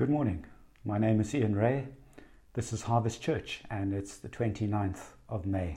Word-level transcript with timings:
Good 0.00 0.08
morning. 0.08 0.46
My 0.82 0.96
name 0.96 1.20
is 1.20 1.34
Ian 1.34 1.54
Rea. 1.54 1.86
This 2.54 2.72
is 2.72 2.80
Harvest 2.80 3.20
Church, 3.20 3.60
and 3.68 3.92
it's 3.92 4.16
the 4.16 4.30
29th 4.30 5.12
of 5.28 5.44
May. 5.44 5.76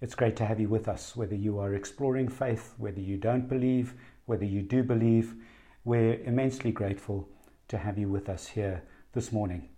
It's 0.00 0.16
great 0.16 0.34
to 0.38 0.46
have 0.46 0.58
you 0.58 0.68
with 0.68 0.88
us, 0.88 1.14
whether 1.14 1.36
you 1.36 1.60
are 1.60 1.72
exploring 1.72 2.26
faith, 2.26 2.74
whether 2.76 3.00
you 3.00 3.16
don't 3.16 3.48
believe, 3.48 3.94
whether 4.26 4.44
you 4.44 4.62
do 4.62 4.82
believe. 4.82 5.36
We're 5.84 6.14
immensely 6.24 6.72
grateful 6.72 7.28
to 7.68 7.78
have 7.78 7.98
you 7.98 8.08
with 8.08 8.28
us 8.28 8.48
here 8.48 8.82
this 9.12 9.30
morning. 9.30 9.68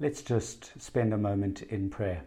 Let's 0.00 0.22
just 0.22 0.72
spend 0.80 1.12
a 1.12 1.18
moment 1.18 1.60
in 1.64 1.90
prayer. 1.90 2.22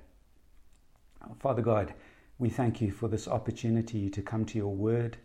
Father 1.39 1.63
God, 1.63 1.95
we 2.37 2.49
thank 2.49 2.79
you 2.79 2.91
for 2.91 3.07
this 3.07 3.27
opportunity 3.27 4.07
to 4.11 4.21
come 4.21 4.45
to 4.45 4.57
your 4.59 4.75
word, 4.75 5.17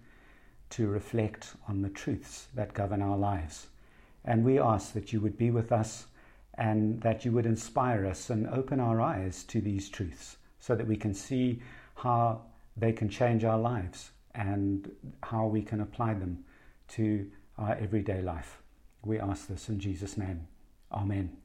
to 0.71 0.87
reflect 0.87 1.53
on 1.69 1.83
the 1.83 1.91
truths 1.91 2.49
that 2.55 2.73
govern 2.73 3.03
our 3.03 3.19
lives. 3.19 3.67
And 4.27 4.45
we 4.45 4.59
ask 4.59 4.93
that 4.93 5.13
you 5.13 5.21
would 5.21 5.39
be 5.39 5.51
with 5.51 5.73
us 5.73 6.07
and 6.55 7.01
that 7.03 7.25
you 7.25 7.33
would 7.33 7.47
inspire 7.47 8.07
us 8.07 8.31
and 8.31 8.49
open 8.49 8.81
our 8.81 9.01
eyes 9.01 9.45
to 9.45 9.61
these 9.61 9.89
truths 9.89 10.37
so 10.59 10.75
that 10.75 10.87
we 10.87 10.97
can 10.97 11.15
see 11.15 11.63
how 11.95 12.43
they 12.77 12.93
can 12.93 13.09
change 13.09 13.45
our 13.45 13.59
lives 13.59 14.11
and 14.35 14.91
how 15.23 15.47
we 15.47 15.63
can 15.63 15.81
apply 15.81 16.15
them 16.15 16.45
to 16.89 17.31
our 17.59 17.75
everyday 17.77 18.21
life. 18.21 18.61
We 19.05 19.21
ask 19.21 19.47
this 19.47 19.69
in 19.69 19.79
Jesus' 19.79 20.19
name. 20.19 20.49
Amen. 20.93 21.37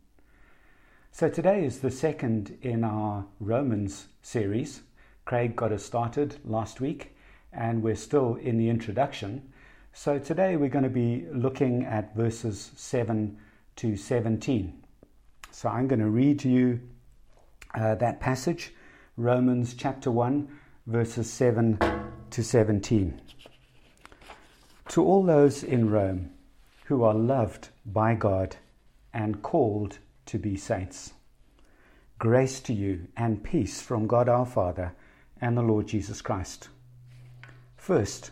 So 1.11 1.29
today 1.29 1.65
is 1.65 1.79
the 1.79 1.91
second 1.91 2.57
in 2.61 2.83
our 2.83 3.25
Romans 3.39 4.07
series. 4.21 4.81
Craig 5.25 5.55
got 5.55 5.71
us 5.71 5.83
started 5.83 6.37
last 6.43 6.81
week, 6.81 7.15
and 7.53 7.83
we're 7.83 7.95
still 7.95 8.35
in 8.35 8.57
the 8.57 8.69
introduction. 8.69 9.51
So 9.93 10.17
today 10.17 10.55
we're 10.55 10.69
going 10.69 10.85
to 10.85 10.89
be 10.89 11.25
looking 11.33 11.83
at 11.85 12.15
verses 12.15 12.71
7 12.75 13.37
to 13.75 13.97
17. 13.97 14.81
So 15.51 15.69
I'm 15.69 15.87
going 15.87 15.99
to 15.99 16.09
read 16.09 16.39
to 16.39 16.49
you 16.49 16.79
uh, 17.75 17.95
that 17.95 18.21
passage, 18.21 18.73
Romans 19.17 19.73
chapter 19.73 20.09
1, 20.09 20.47
verses 20.87 21.29
7 21.29 21.77
to 22.31 22.43
17. 22.43 23.21
To 24.89 25.03
all 25.03 25.23
those 25.23 25.61
in 25.61 25.89
Rome 25.89 26.31
who 26.85 27.03
are 27.03 27.13
loved 27.13 27.67
by 27.85 28.15
God 28.15 28.55
and 29.13 29.43
called 29.43 29.99
to 30.27 30.39
be 30.39 30.55
saints, 30.55 31.13
grace 32.17 32.61
to 32.61 32.73
you 32.73 33.07
and 33.17 33.43
peace 33.43 33.81
from 33.81 34.07
God 34.07 34.29
our 34.29 34.45
Father 34.45 34.93
and 35.41 35.57
the 35.57 35.61
Lord 35.61 35.87
Jesus 35.87 36.21
Christ. 36.21 36.69
First, 37.75 38.31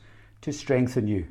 to 0.41 0.51
strengthen 0.51 1.07
you. 1.07 1.27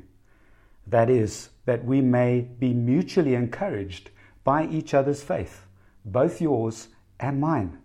That 0.87 1.09
is, 1.09 1.49
that 1.65 1.85
we 1.85 2.01
may 2.01 2.41
be 2.41 2.73
mutually 2.73 3.35
encouraged 3.35 4.09
by 4.43 4.67
each 4.67 4.93
other's 4.93 5.23
faith, 5.23 5.65
both 6.05 6.41
yours 6.41 6.87
and 7.19 7.39
mine. 7.39 7.77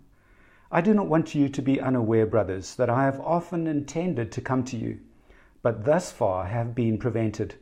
I 0.71 0.81
do 0.81 0.95
not 0.95 1.07
want 1.07 1.35
you 1.35 1.49
to 1.49 1.63
be 1.63 1.81
unaware, 1.81 2.27
brothers, 2.27 2.75
that 2.77 2.91
I 2.91 3.05
have 3.05 3.21
often 3.21 3.67
intended 3.67 4.33
to 4.33 4.41
come 4.41 4.65
to 4.65 4.77
you, 4.77 5.00
but 5.62 5.84
thus 5.84 6.11
far 6.11 6.47
have 6.47 6.75
been 6.75 6.99
prevented, 6.99 7.55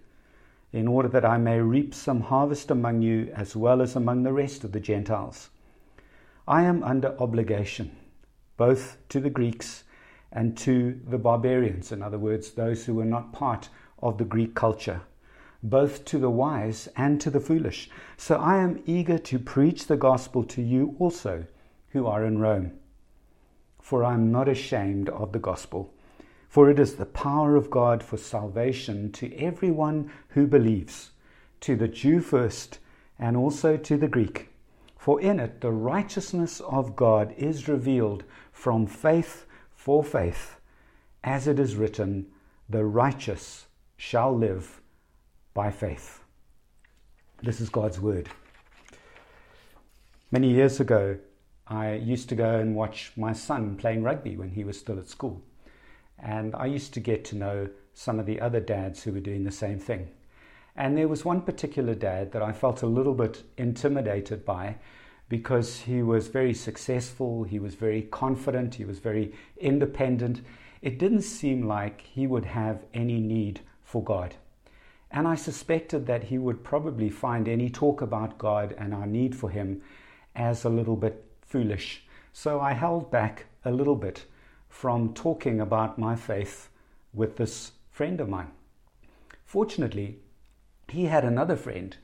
in 0.72 0.88
order 0.88 1.08
that 1.08 1.24
I 1.24 1.38
may 1.38 1.60
reap 1.60 1.94
some 1.94 2.22
harvest 2.22 2.70
among 2.70 3.02
you 3.02 3.30
as 3.34 3.54
well 3.54 3.82
as 3.82 3.94
among 3.94 4.22
the 4.22 4.32
rest 4.32 4.64
of 4.64 4.72
the 4.72 4.80
Gentiles. 4.80 5.50
I 6.46 6.62
am 6.64 6.82
under 6.82 7.16
obligation, 7.20 7.94
both 8.56 8.96
to 9.10 9.20
the 9.20 9.30
Greeks 9.30 9.83
and 10.34 10.56
to 10.58 11.00
the 11.08 11.18
barbarians, 11.18 11.92
in 11.92 12.02
other 12.02 12.18
words, 12.18 12.50
those 12.50 12.84
who 12.84 12.94
were 12.94 13.04
not 13.04 13.32
part 13.32 13.68
of 14.02 14.18
the 14.18 14.24
Greek 14.24 14.54
culture, 14.54 15.00
both 15.62 16.04
to 16.04 16.18
the 16.18 16.30
wise 16.30 16.88
and 16.96 17.20
to 17.20 17.30
the 17.30 17.40
foolish. 17.40 17.88
So 18.16 18.36
I 18.36 18.58
am 18.58 18.82
eager 18.84 19.16
to 19.16 19.38
preach 19.38 19.86
the 19.86 19.96
gospel 19.96 20.42
to 20.44 20.60
you 20.60 20.96
also 20.98 21.46
who 21.90 22.06
are 22.06 22.24
in 22.24 22.38
Rome. 22.38 22.72
For 23.80 24.02
I 24.02 24.14
am 24.14 24.32
not 24.32 24.48
ashamed 24.48 25.08
of 25.10 25.32
the 25.32 25.38
gospel, 25.38 25.94
for 26.48 26.68
it 26.68 26.78
is 26.78 26.96
the 26.96 27.06
power 27.06 27.54
of 27.54 27.70
God 27.70 28.02
for 28.02 28.16
salvation 28.16 29.12
to 29.12 29.34
everyone 29.36 30.10
who 30.28 30.46
believes, 30.46 31.10
to 31.60 31.76
the 31.76 31.88
Jew 31.88 32.20
first, 32.20 32.78
and 33.18 33.36
also 33.36 33.76
to 33.76 33.96
the 33.96 34.08
Greek. 34.08 34.48
For 34.98 35.20
in 35.20 35.38
it 35.38 35.60
the 35.60 35.70
righteousness 35.70 36.60
of 36.60 36.96
God 36.96 37.34
is 37.36 37.68
revealed 37.68 38.24
from 38.52 38.86
faith 38.86 39.46
for 39.84 40.02
faith, 40.02 40.56
as 41.22 41.46
it 41.46 41.58
is 41.58 41.76
written, 41.76 42.24
the 42.70 42.82
righteous 42.82 43.66
shall 43.98 44.34
live 44.34 44.80
by 45.52 45.70
faith. 45.70 46.24
This 47.42 47.60
is 47.60 47.68
God's 47.68 48.00
word. 48.00 48.30
Many 50.30 50.50
years 50.50 50.80
ago, 50.80 51.18
I 51.68 51.96
used 51.96 52.30
to 52.30 52.34
go 52.34 52.58
and 52.58 52.74
watch 52.74 53.12
my 53.14 53.34
son 53.34 53.76
playing 53.76 54.02
rugby 54.02 54.38
when 54.38 54.48
he 54.48 54.64
was 54.64 54.78
still 54.78 54.98
at 54.98 55.06
school. 55.10 55.42
And 56.18 56.54
I 56.54 56.64
used 56.64 56.94
to 56.94 57.00
get 57.00 57.22
to 57.26 57.36
know 57.36 57.68
some 57.92 58.18
of 58.18 58.24
the 58.24 58.40
other 58.40 58.60
dads 58.60 59.02
who 59.02 59.12
were 59.12 59.20
doing 59.20 59.44
the 59.44 59.52
same 59.52 59.78
thing. 59.78 60.08
And 60.74 60.96
there 60.96 61.08
was 61.08 61.26
one 61.26 61.42
particular 61.42 61.94
dad 61.94 62.32
that 62.32 62.42
I 62.42 62.52
felt 62.52 62.80
a 62.80 62.86
little 62.86 63.12
bit 63.12 63.42
intimidated 63.58 64.46
by 64.46 64.76
because 65.28 65.80
he 65.80 66.02
was 66.02 66.28
very 66.28 66.54
successful, 66.54 67.44
he 67.44 67.58
was 67.58 67.74
very 67.74 68.02
confident, 68.02 68.74
he 68.74 68.84
was 68.84 68.98
very 68.98 69.32
independent. 69.58 70.42
It 70.82 70.98
didn't 70.98 71.22
seem 71.22 71.66
like 71.66 72.02
he 72.02 72.26
would 72.26 72.44
have 72.44 72.84
any 72.92 73.18
need 73.20 73.60
for 73.82 74.04
God. 74.04 74.34
And 75.10 75.26
I 75.26 75.34
suspected 75.34 76.06
that 76.06 76.24
he 76.24 76.38
would 76.38 76.64
probably 76.64 77.08
find 77.08 77.48
any 77.48 77.70
talk 77.70 78.02
about 78.02 78.36
God 78.36 78.74
and 78.76 78.92
our 78.92 79.06
need 79.06 79.34
for 79.34 79.48
him 79.48 79.80
as 80.34 80.64
a 80.64 80.68
little 80.68 80.96
bit 80.96 81.24
foolish. 81.40 82.04
So 82.32 82.60
I 82.60 82.72
held 82.72 83.10
back 83.10 83.46
a 83.64 83.70
little 83.70 83.96
bit 83.96 84.24
from 84.68 85.14
talking 85.14 85.60
about 85.60 85.98
my 85.98 86.16
faith 86.16 86.68
with 87.12 87.36
this 87.36 87.72
friend 87.90 88.20
of 88.20 88.28
mine. 88.28 88.50
Fortunately, 89.44 90.18
he 90.88 91.04
had 91.04 91.24
another 91.24 91.56
friend, 91.56 91.96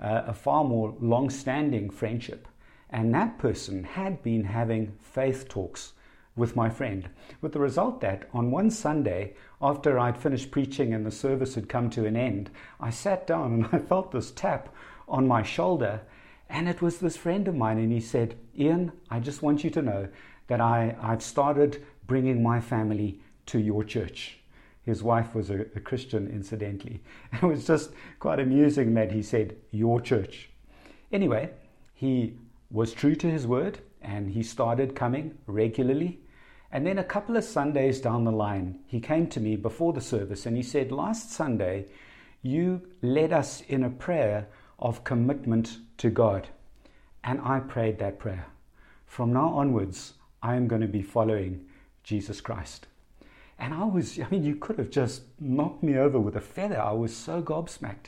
uh, 0.00 0.22
a 0.26 0.32
far 0.32 0.62
more 0.62 0.94
long 1.00 1.28
standing 1.28 1.90
friendship 1.90 2.46
and 2.92 3.14
that 3.14 3.38
person 3.38 3.84
had 3.84 4.22
been 4.22 4.44
having 4.44 4.92
faith 5.00 5.48
talks 5.48 5.94
with 6.36 6.56
my 6.56 6.68
friend, 6.68 7.08
with 7.40 7.52
the 7.52 7.60
result 7.60 8.00
that 8.00 8.28
on 8.32 8.50
one 8.50 8.70
Sunday, 8.70 9.34
after 9.60 9.98
I'd 9.98 10.16
finished 10.16 10.50
preaching 10.50 10.94
and 10.94 11.04
the 11.04 11.10
service 11.10 11.54
had 11.54 11.68
come 11.68 11.90
to 11.90 12.06
an 12.06 12.16
end, 12.16 12.50
I 12.80 12.90
sat 12.90 13.26
down 13.26 13.52
and 13.52 13.68
I 13.72 13.78
felt 13.78 14.12
this 14.12 14.30
tap 14.30 14.74
on 15.08 15.26
my 15.26 15.42
shoulder. 15.42 16.02
And 16.48 16.68
it 16.68 16.82
was 16.82 16.98
this 16.98 17.16
friend 17.16 17.48
of 17.48 17.54
mine, 17.54 17.78
and 17.78 17.90
he 17.90 18.00
said, 18.00 18.36
Ian, 18.58 18.92
I 19.10 19.20
just 19.20 19.42
want 19.42 19.64
you 19.64 19.70
to 19.70 19.82
know 19.82 20.08
that 20.48 20.60
I, 20.60 20.96
I've 21.00 21.22
started 21.22 21.82
bringing 22.06 22.42
my 22.42 22.60
family 22.60 23.20
to 23.46 23.58
your 23.58 23.84
church. 23.84 24.38
His 24.84 25.02
wife 25.02 25.34
was 25.34 25.48
a, 25.48 25.60
a 25.76 25.80
Christian, 25.80 26.28
incidentally. 26.28 27.02
It 27.32 27.42
was 27.42 27.66
just 27.66 27.92
quite 28.18 28.40
amusing 28.40 28.94
that 28.94 29.12
he 29.12 29.22
said, 29.22 29.56
Your 29.70 30.00
church. 30.00 30.50
Anyway, 31.10 31.50
he 31.94 32.34
was 32.72 32.92
true 32.92 33.14
to 33.14 33.30
his 33.30 33.46
word 33.46 33.78
and 34.00 34.30
he 34.30 34.42
started 34.42 34.96
coming 34.96 35.38
regularly. 35.46 36.18
And 36.72 36.86
then 36.86 36.98
a 36.98 37.04
couple 37.04 37.36
of 37.36 37.44
Sundays 37.44 38.00
down 38.00 38.24
the 38.24 38.32
line, 38.32 38.80
he 38.86 38.98
came 38.98 39.26
to 39.28 39.40
me 39.40 39.56
before 39.56 39.92
the 39.92 40.00
service 40.00 40.46
and 40.46 40.56
he 40.56 40.62
said, 40.62 40.90
Last 40.90 41.30
Sunday, 41.30 41.86
you 42.40 42.80
led 43.02 43.32
us 43.32 43.60
in 43.68 43.84
a 43.84 43.90
prayer 43.90 44.48
of 44.78 45.04
commitment 45.04 45.78
to 45.98 46.08
God. 46.08 46.48
And 47.22 47.40
I 47.42 47.60
prayed 47.60 47.98
that 47.98 48.18
prayer. 48.18 48.46
From 49.06 49.32
now 49.32 49.50
onwards, 49.50 50.14
I 50.42 50.56
am 50.56 50.66
going 50.66 50.80
to 50.80 50.88
be 50.88 51.02
following 51.02 51.66
Jesus 52.02 52.40
Christ. 52.40 52.86
And 53.58 53.74
I 53.74 53.84
was, 53.84 54.18
I 54.18 54.26
mean, 54.30 54.42
you 54.42 54.56
could 54.56 54.78
have 54.78 54.90
just 54.90 55.22
knocked 55.38 55.82
me 55.82 55.96
over 55.96 56.18
with 56.18 56.34
a 56.34 56.40
feather. 56.40 56.80
I 56.80 56.92
was 56.92 57.14
so 57.14 57.42
gobsmacked. 57.42 58.06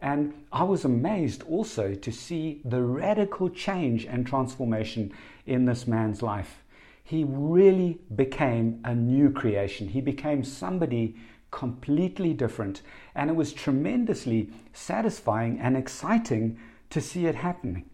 And 0.00 0.34
I 0.52 0.62
was 0.62 0.84
amazed 0.84 1.42
also 1.44 1.94
to 1.94 2.12
see 2.12 2.60
the 2.64 2.82
radical 2.82 3.48
change 3.48 4.04
and 4.04 4.26
transformation 4.26 5.12
in 5.46 5.64
this 5.64 5.86
man's 5.86 6.22
life. 6.22 6.62
He 7.02 7.24
really 7.24 8.00
became 8.14 8.80
a 8.84 8.94
new 8.94 9.30
creation. 9.30 9.88
He 9.88 10.00
became 10.00 10.44
somebody 10.44 11.16
completely 11.50 12.34
different. 12.34 12.82
And 13.14 13.30
it 13.30 13.36
was 13.36 13.52
tremendously 13.52 14.50
satisfying 14.72 15.58
and 15.58 15.76
exciting 15.76 16.58
to 16.90 17.00
see 17.00 17.26
it 17.26 17.36
happening. 17.36 17.88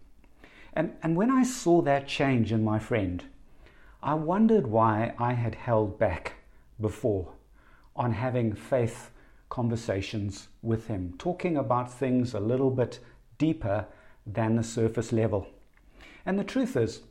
And, 0.73 0.93
and 1.03 1.15
when 1.15 1.29
I 1.31 1.43
saw 1.43 1.81
that 1.83 2.07
change 2.07 2.51
in 2.51 2.63
my 2.63 2.79
friend, 2.79 3.23
I 4.01 4.15
wondered 4.15 4.67
why 4.67 5.13
I 5.17 5.33
had 5.33 5.55
held 5.55 5.97
back 5.97 6.33
before 6.81 7.29
on 7.95 8.13
having 8.13 8.53
faith 8.53 9.11
conversations 9.53 10.47
with 10.63 10.87
him, 10.87 11.13
talking 11.19 11.55
about 11.57 11.93
things 11.93 12.33
a 12.33 12.39
little 12.39 12.71
bit 12.71 12.97
deeper 13.37 13.85
than 14.25 14.55
the 14.55 14.63
surface 14.63 15.11
level. 15.11 15.45
And 16.25 16.39
the 16.39 16.43
truth 16.43 16.75
is 16.75 17.01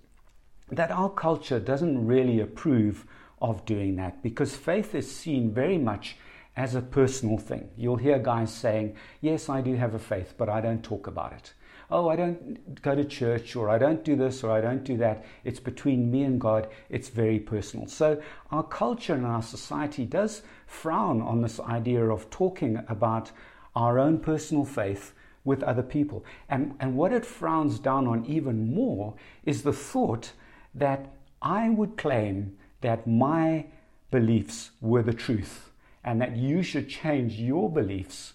that 0.68 0.90
our 0.90 1.08
culture 1.08 1.60
doesn't 1.60 2.04
really 2.04 2.40
approve 2.40 3.06
of 3.40 3.64
doing 3.64 3.94
that 3.94 4.24
because 4.24 4.56
faith 4.56 4.92
is 4.92 5.08
seen 5.08 5.54
very 5.54 5.78
much 5.78 6.16
as 6.56 6.74
a 6.74 6.82
personal 6.82 7.38
thing. 7.38 7.68
You'll 7.76 8.04
hear 8.08 8.18
guys 8.18 8.52
saying, 8.52 8.96
Yes, 9.20 9.48
I 9.48 9.60
do 9.60 9.76
have 9.76 9.94
a 9.94 10.00
faith, 10.00 10.34
but 10.36 10.48
I 10.48 10.60
don't 10.60 10.82
talk 10.82 11.06
about 11.06 11.32
it. 11.34 11.52
Oh, 11.94 12.08
I 12.08 12.16
don't 12.16 12.80
go 12.80 12.94
to 12.94 13.04
church, 13.04 13.54
or 13.54 13.68
I 13.68 13.76
don't 13.76 14.02
do 14.02 14.16
this, 14.16 14.42
or 14.42 14.50
I 14.50 14.62
don't 14.62 14.82
do 14.82 14.96
that. 14.96 15.26
It's 15.44 15.60
between 15.60 16.10
me 16.10 16.22
and 16.22 16.40
God. 16.40 16.68
It's 16.88 17.10
very 17.10 17.38
personal. 17.38 17.86
So, 17.86 18.22
our 18.50 18.62
culture 18.62 19.12
and 19.12 19.26
our 19.26 19.42
society 19.42 20.06
does 20.06 20.40
frown 20.66 21.20
on 21.20 21.42
this 21.42 21.60
idea 21.60 22.08
of 22.08 22.30
talking 22.30 22.82
about 22.88 23.30
our 23.76 23.98
own 23.98 24.20
personal 24.20 24.64
faith 24.64 25.12
with 25.44 25.62
other 25.62 25.82
people. 25.82 26.24
And, 26.48 26.74
and 26.80 26.96
what 26.96 27.12
it 27.12 27.26
frowns 27.26 27.78
down 27.78 28.06
on 28.06 28.24
even 28.24 28.74
more 28.74 29.12
is 29.44 29.62
the 29.62 29.72
thought 29.74 30.32
that 30.74 31.12
I 31.42 31.68
would 31.68 31.98
claim 31.98 32.56
that 32.80 33.06
my 33.06 33.66
beliefs 34.10 34.70
were 34.80 35.02
the 35.02 35.12
truth 35.12 35.70
and 36.02 36.22
that 36.22 36.38
you 36.38 36.62
should 36.62 36.88
change 36.88 37.34
your 37.34 37.70
beliefs 37.70 38.32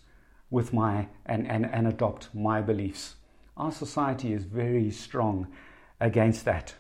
with 0.52 0.74
my 0.74 1.08
and, 1.26 1.48
and, 1.48 1.66
and 1.66 1.88
adopt 1.88 2.30
my 2.36 2.62
beliefs. 2.62 3.16
Our 3.58 3.72
society 3.72 4.34
is 4.34 4.44
very 4.44 4.92
strong 4.92 5.48
against 6.00 6.46
that. 6.46 6.76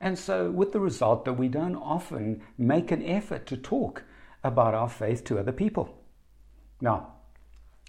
And 0.00 0.18
so, 0.18 0.50
with 0.50 0.72
the 0.72 0.80
result 0.80 1.24
that 1.24 1.32
we 1.32 1.48
don't 1.48 1.76
often 1.76 2.42
make 2.56 2.92
an 2.92 3.04
effort 3.04 3.46
to 3.46 3.56
talk 3.56 4.04
about 4.44 4.74
our 4.74 4.88
faith 4.88 5.24
to 5.24 5.38
other 5.38 5.52
people. 5.52 5.98
Now, 6.80 7.14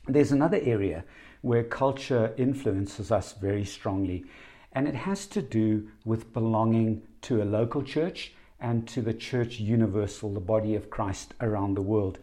there's 0.08 0.32
another 0.32 0.60
area 0.62 1.04
where 1.42 1.64
culture 1.64 2.34
influences 2.38 3.12
us 3.12 3.34
very 3.34 3.66
strongly, 3.66 4.26
and 4.72 4.88
it 4.88 4.96
has 4.96 5.28
to 5.28 5.42
do 5.42 5.90
with 6.04 6.34
belonging 6.34 7.04
to 7.22 7.42
a 7.42 7.46
local 7.46 7.84
church 7.84 8.34
and 8.60 8.88
to 8.88 9.02
the 9.02 9.14
church 9.14 9.60
universal, 9.60 10.34
the 10.34 10.40
body 10.40 10.76
of 10.76 10.90
Christ 10.90 11.34
around 11.42 11.76
the 11.76 11.82
world. 11.82 12.18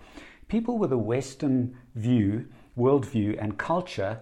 People 0.48 0.78
with 0.78 0.92
a 0.92 0.98
Western 0.98 1.76
view, 1.94 2.46
worldview, 2.76 3.40
and 3.40 3.58
culture 3.58 4.20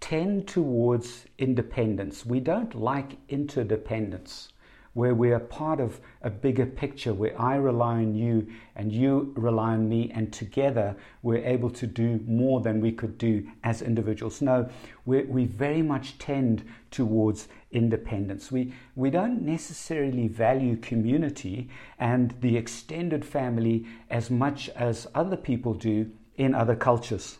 tend 0.00 0.48
towards 0.48 1.26
independence. 1.38 2.24
We 2.26 2.40
don't 2.40 2.74
like 2.74 3.18
interdependence 3.28 4.48
where 4.92 5.14
we 5.14 5.30
are 5.30 5.38
part 5.40 5.78
of 5.78 6.00
a 6.22 6.30
bigger 6.30 6.66
picture, 6.66 7.14
where 7.14 7.40
I 7.40 7.54
rely 7.54 7.98
on 7.98 8.14
you 8.14 8.48
and 8.74 8.92
you 8.92 9.32
rely 9.36 9.74
on 9.74 9.88
me, 9.88 10.10
and 10.12 10.32
together 10.32 10.96
we're 11.22 11.44
able 11.44 11.70
to 11.70 11.86
do 11.86 12.20
more 12.26 12.60
than 12.60 12.80
we 12.80 12.90
could 12.90 13.16
do 13.16 13.46
as 13.62 13.82
individuals. 13.82 14.42
No, 14.42 14.68
we 15.06 15.44
very 15.46 15.82
much 15.82 16.18
tend 16.18 16.64
towards 16.90 17.46
independence. 17.70 18.50
We, 18.50 18.72
we 18.96 19.10
don't 19.10 19.42
necessarily 19.42 20.26
value 20.26 20.76
community 20.76 21.68
and 21.98 22.34
the 22.40 22.56
extended 22.56 23.24
family 23.24 23.86
as 24.10 24.28
much 24.28 24.68
as 24.70 25.06
other 25.14 25.36
people 25.36 25.74
do 25.74 26.10
in 26.36 26.54
other 26.54 26.74
cultures. 26.74 27.38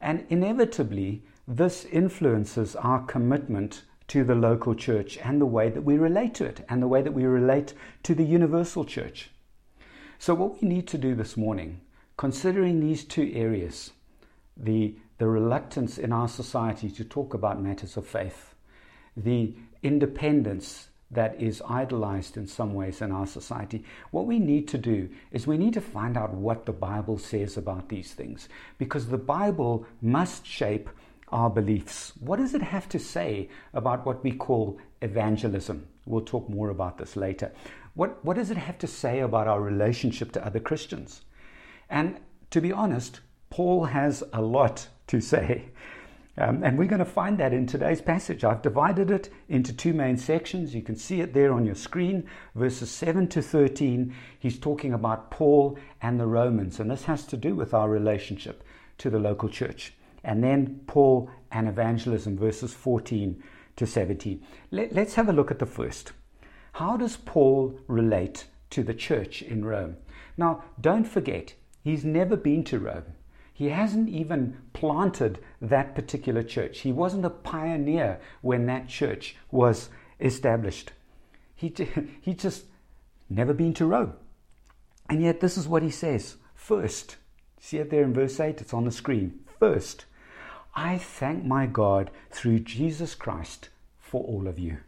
And 0.00 0.26
inevitably, 0.28 1.24
this 1.48 1.86
influences 1.86 2.76
our 2.76 3.02
commitment 3.06 3.82
to 4.06 4.22
the 4.22 4.34
local 4.34 4.74
church 4.74 5.16
and 5.16 5.40
the 5.40 5.46
way 5.46 5.70
that 5.70 5.80
we 5.80 5.96
relate 5.96 6.34
to 6.34 6.44
it 6.44 6.62
and 6.68 6.82
the 6.82 6.88
way 6.88 7.00
that 7.00 7.14
we 7.14 7.24
relate 7.24 7.72
to 8.02 8.14
the 8.14 8.24
universal 8.24 8.84
church. 8.84 9.30
So, 10.18 10.34
what 10.34 10.60
we 10.60 10.68
need 10.68 10.86
to 10.88 10.98
do 10.98 11.14
this 11.14 11.38
morning, 11.38 11.80
considering 12.18 12.80
these 12.80 13.02
two 13.02 13.32
areas, 13.34 13.92
the, 14.58 14.96
the 15.16 15.26
reluctance 15.26 15.96
in 15.96 16.12
our 16.12 16.28
society 16.28 16.90
to 16.90 17.04
talk 17.04 17.32
about 17.32 17.62
matters 17.62 17.96
of 17.96 18.06
faith, 18.06 18.54
the 19.16 19.54
independence 19.82 20.88
that 21.10 21.40
is 21.40 21.62
idolized 21.66 22.36
in 22.36 22.46
some 22.46 22.74
ways 22.74 23.00
in 23.00 23.10
our 23.10 23.26
society. 23.26 23.84
What 24.10 24.26
we 24.26 24.38
need 24.38 24.68
to 24.68 24.78
do 24.78 25.08
is 25.32 25.46
we 25.46 25.56
need 25.56 25.72
to 25.74 25.80
find 25.80 26.18
out 26.18 26.34
what 26.34 26.66
the 26.66 26.72
Bible 26.72 27.16
says 27.16 27.56
about 27.56 27.88
these 27.88 28.12
things 28.12 28.50
because 28.76 29.06
the 29.06 29.16
Bible 29.16 29.86
must 30.02 30.44
shape 30.44 30.90
our 31.32 31.50
beliefs. 31.50 32.12
What 32.20 32.38
does 32.38 32.54
it 32.54 32.62
have 32.62 32.88
to 32.90 32.98
say 32.98 33.48
about 33.74 34.06
what 34.06 34.22
we 34.24 34.32
call 34.32 34.78
evangelism? 35.02 35.86
We'll 36.06 36.22
talk 36.22 36.48
more 36.48 36.70
about 36.70 36.98
this 36.98 37.16
later. 37.16 37.52
What, 37.94 38.24
what 38.24 38.36
does 38.36 38.50
it 38.50 38.56
have 38.56 38.78
to 38.78 38.86
say 38.86 39.20
about 39.20 39.48
our 39.48 39.60
relationship 39.60 40.32
to 40.32 40.46
other 40.46 40.60
Christians? 40.60 41.22
And 41.90 42.18
to 42.50 42.60
be 42.60 42.72
honest, 42.72 43.20
Paul 43.50 43.86
has 43.86 44.22
a 44.32 44.40
lot 44.40 44.88
to 45.08 45.20
say. 45.20 45.66
Um, 46.36 46.62
and 46.62 46.78
we're 46.78 46.86
going 46.86 47.00
to 47.00 47.04
find 47.04 47.36
that 47.38 47.52
in 47.52 47.66
today's 47.66 48.00
passage. 48.00 48.44
I've 48.44 48.62
divided 48.62 49.10
it 49.10 49.28
into 49.48 49.72
two 49.72 49.92
main 49.92 50.16
sections. 50.16 50.72
You 50.72 50.82
can 50.82 50.94
see 50.94 51.20
it 51.20 51.34
there 51.34 51.52
on 51.52 51.66
your 51.66 51.74
screen. 51.74 52.28
Verses 52.54 52.90
7 52.92 53.26
to 53.28 53.42
13, 53.42 54.14
he's 54.38 54.58
talking 54.58 54.92
about 54.92 55.32
Paul 55.32 55.76
and 56.00 56.20
the 56.20 56.26
Romans. 56.26 56.78
And 56.78 56.88
this 56.88 57.04
has 57.04 57.26
to 57.26 57.36
do 57.36 57.56
with 57.56 57.74
our 57.74 57.90
relationship 57.90 58.62
to 58.98 59.10
the 59.10 59.18
local 59.18 59.48
church 59.48 59.94
and 60.24 60.42
then 60.42 60.80
Paul 60.86 61.30
and 61.50 61.68
evangelism, 61.68 62.36
verses 62.36 62.74
14 62.74 63.42
to 63.76 63.86
17. 63.86 64.42
Let, 64.70 64.96
us 64.96 65.14
have 65.14 65.28
a 65.28 65.32
look 65.32 65.50
at 65.50 65.58
the 65.58 65.66
first. 65.66 66.12
How 66.72 66.96
does 66.96 67.16
Paul 67.16 67.78
relate 67.86 68.46
to 68.70 68.82
the 68.82 68.94
church 68.94 69.42
in 69.42 69.64
Rome? 69.64 69.96
Now, 70.36 70.64
don't 70.80 71.06
forget, 71.06 71.54
he's 71.82 72.04
never 72.04 72.36
been 72.36 72.64
to 72.64 72.78
Rome. 72.78 73.14
He 73.52 73.70
hasn't 73.70 74.08
even 74.08 74.56
planted 74.72 75.40
that 75.60 75.94
particular 75.96 76.44
church. 76.44 76.80
He 76.80 76.92
wasn't 76.92 77.24
a 77.24 77.30
pioneer 77.30 78.20
when 78.40 78.66
that 78.66 78.88
church 78.88 79.36
was 79.50 79.88
established. 80.20 80.92
He, 81.56 81.74
he 82.20 82.34
just 82.34 82.66
never 83.28 83.52
been 83.52 83.74
to 83.74 83.86
Rome. 83.86 84.12
And 85.10 85.22
yet, 85.22 85.40
this 85.40 85.56
is 85.56 85.66
what 85.66 85.82
he 85.82 85.90
says 85.90 86.36
first. 86.54 87.16
See 87.60 87.78
it 87.78 87.90
there 87.90 88.04
in 88.04 88.14
verse 88.14 88.38
8? 88.38 88.60
It's 88.60 88.74
on 88.74 88.84
the 88.84 88.92
screen. 88.92 89.40
First, 89.58 90.04
I 90.76 90.98
thank 90.98 91.44
my 91.44 91.66
God 91.66 92.12
through 92.30 92.60
Jesus 92.60 93.16
Christ 93.16 93.70
for 93.98 94.22
all 94.22 94.46
of 94.46 94.58
you 94.58 94.78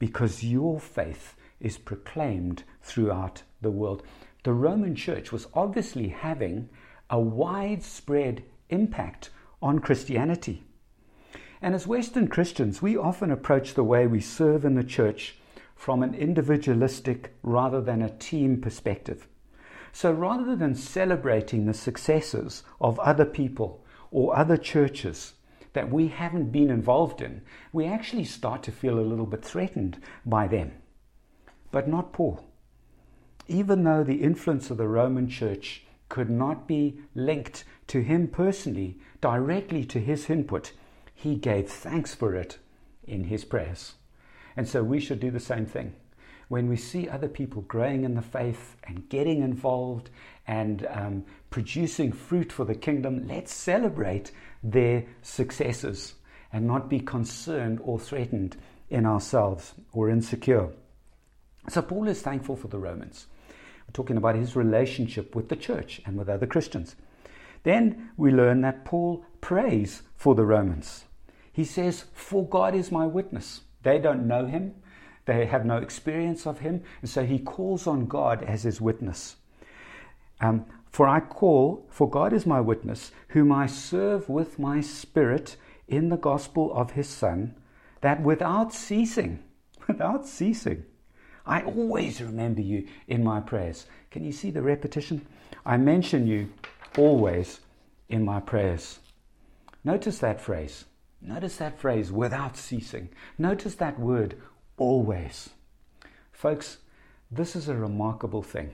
because 0.00 0.42
your 0.42 0.80
faith 0.80 1.36
is 1.60 1.78
proclaimed 1.78 2.64
throughout 2.82 3.42
the 3.60 3.70
world. 3.70 4.02
The 4.42 4.52
Roman 4.52 4.96
church 4.96 5.30
was 5.30 5.46
obviously 5.54 6.08
having 6.08 6.68
a 7.08 7.20
widespread 7.20 8.42
impact 8.68 9.30
on 9.62 9.78
Christianity. 9.78 10.64
And 11.62 11.74
as 11.74 11.86
Western 11.86 12.26
Christians, 12.26 12.82
we 12.82 12.96
often 12.96 13.30
approach 13.30 13.74
the 13.74 13.84
way 13.84 14.06
we 14.06 14.20
serve 14.20 14.64
in 14.64 14.74
the 14.74 14.82
church 14.82 15.36
from 15.76 16.02
an 16.02 16.14
individualistic 16.14 17.34
rather 17.42 17.80
than 17.80 18.02
a 18.02 18.16
team 18.16 18.60
perspective. 18.60 19.28
So 19.92 20.10
rather 20.10 20.56
than 20.56 20.74
celebrating 20.74 21.66
the 21.66 21.74
successes 21.74 22.62
of 22.80 22.98
other 23.00 23.24
people 23.24 23.84
or 24.10 24.36
other 24.36 24.56
churches 24.56 25.34
that 25.72 25.90
we 25.90 26.08
haven't 26.08 26.50
been 26.50 26.70
involved 26.70 27.20
in, 27.20 27.42
we 27.72 27.86
actually 27.86 28.24
start 28.24 28.62
to 28.64 28.72
feel 28.72 28.98
a 28.98 29.00
little 29.00 29.26
bit 29.26 29.44
threatened 29.44 29.98
by 30.26 30.46
them. 30.46 30.72
But 31.70 31.88
not 31.88 32.12
Paul. 32.12 32.44
Even 33.46 33.84
though 33.84 34.02
the 34.02 34.22
influence 34.22 34.70
of 34.70 34.76
the 34.76 34.88
Roman 34.88 35.28
church 35.28 35.84
could 36.08 36.30
not 36.30 36.66
be 36.66 37.00
linked 37.14 37.64
to 37.86 38.02
him 38.02 38.26
personally, 38.28 38.98
directly 39.20 39.84
to 39.84 40.00
his 40.00 40.28
input, 40.28 40.72
he 41.14 41.36
gave 41.36 41.70
thanks 41.70 42.14
for 42.14 42.34
it 42.34 42.58
in 43.04 43.24
his 43.24 43.44
prayers. 43.44 43.94
And 44.56 44.68
so 44.68 44.82
we 44.82 45.00
should 45.00 45.20
do 45.20 45.30
the 45.30 45.40
same 45.40 45.66
thing 45.66 45.94
when 46.50 46.68
we 46.68 46.76
see 46.76 47.08
other 47.08 47.28
people 47.28 47.62
growing 47.62 48.02
in 48.02 48.16
the 48.16 48.20
faith 48.20 48.74
and 48.82 49.08
getting 49.08 49.40
involved 49.40 50.10
and 50.48 50.84
um, 50.90 51.24
producing 51.48 52.10
fruit 52.10 52.50
for 52.50 52.64
the 52.64 52.74
kingdom, 52.74 53.24
let's 53.28 53.52
celebrate 53.52 54.32
their 54.60 55.04
successes 55.22 56.14
and 56.52 56.66
not 56.66 56.90
be 56.90 56.98
concerned 56.98 57.78
or 57.84 58.00
threatened 58.00 58.56
in 58.88 59.06
ourselves 59.06 59.74
or 59.92 60.10
insecure. 60.10 60.68
So, 61.68 61.82
Paul 61.82 62.08
is 62.08 62.20
thankful 62.20 62.56
for 62.56 62.66
the 62.66 62.80
Romans. 62.80 63.28
We're 63.86 63.92
talking 63.92 64.16
about 64.16 64.34
his 64.34 64.56
relationship 64.56 65.36
with 65.36 65.50
the 65.50 65.56
church 65.56 66.02
and 66.04 66.18
with 66.18 66.28
other 66.28 66.48
Christians. 66.48 66.96
Then 67.62 68.10
we 68.16 68.32
learn 68.32 68.62
that 68.62 68.84
Paul 68.84 69.24
prays 69.40 70.02
for 70.16 70.34
the 70.34 70.44
Romans. 70.44 71.04
He 71.52 71.64
says, 71.64 72.06
For 72.12 72.44
God 72.44 72.74
is 72.74 72.90
my 72.90 73.06
witness. 73.06 73.60
They 73.84 74.00
don't 74.00 74.26
know 74.26 74.46
him, 74.46 74.74
they 75.30 75.46
have 75.46 75.64
no 75.64 75.76
experience 75.76 76.44
of 76.44 76.58
him, 76.58 76.82
and 77.00 77.08
so 77.08 77.24
he 77.24 77.38
calls 77.38 77.86
on 77.86 78.06
God 78.06 78.42
as 78.42 78.64
his 78.64 78.80
witness. 78.80 79.36
Um, 80.40 80.64
for 80.90 81.06
I 81.06 81.20
call, 81.20 81.86
for 81.88 82.10
God 82.10 82.32
is 82.32 82.46
my 82.46 82.60
witness, 82.60 83.12
whom 83.28 83.52
I 83.52 83.66
serve 83.66 84.28
with 84.28 84.58
my 84.58 84.80
spirit 84.80 85.56
in 85.86 86.08
the 86.08 86.16
gospel 86.16 86.72
of 86.74 86.92
his 86.92 87.08
Son, 87.08 87.54
that 88.00 88.22
without 88.22 88.74
ceasing, 88.74 89.44
without 89.86 90.26
ceasing, 90.26 90.84
I 91.46 91.62
always 91.62 92.20
remember 92.20 92.60
you 92.60 92.88
in 93.06 93.22
my 93.22 93.40
prayers. 93.40 93.86
Can 94.10 94.24
you 94.24 94.32
see 94.32 94.50
the 94.50 94.62
repetition? 94.62 95.24
I 95.64 95.76
mention 95.76 96.26
you 96.26 96.52
always 96.98 97.60
in 98.08 98.24
my 98.24 98.40
prayers. 98.40 98.98
Notice 99.84 100.18
that 100.18 100.40
phrase. 100.40 100.86
Notice 101.22 101.56
that 101.58 101.78
phrase, 101.78 102.10
without 102.10 102.56
ceasing. 102.56 103.10
Notice 103.38 103.74
that 103.76 103.98
word, 103.98 104.36
always. 104.80 105.50
Folks, 106.32 106.78
this 107.30 107.54
is 107.54 107.68
a 107.68 107.76
remarkable 107.76 108.42
thing, 108.42 108.70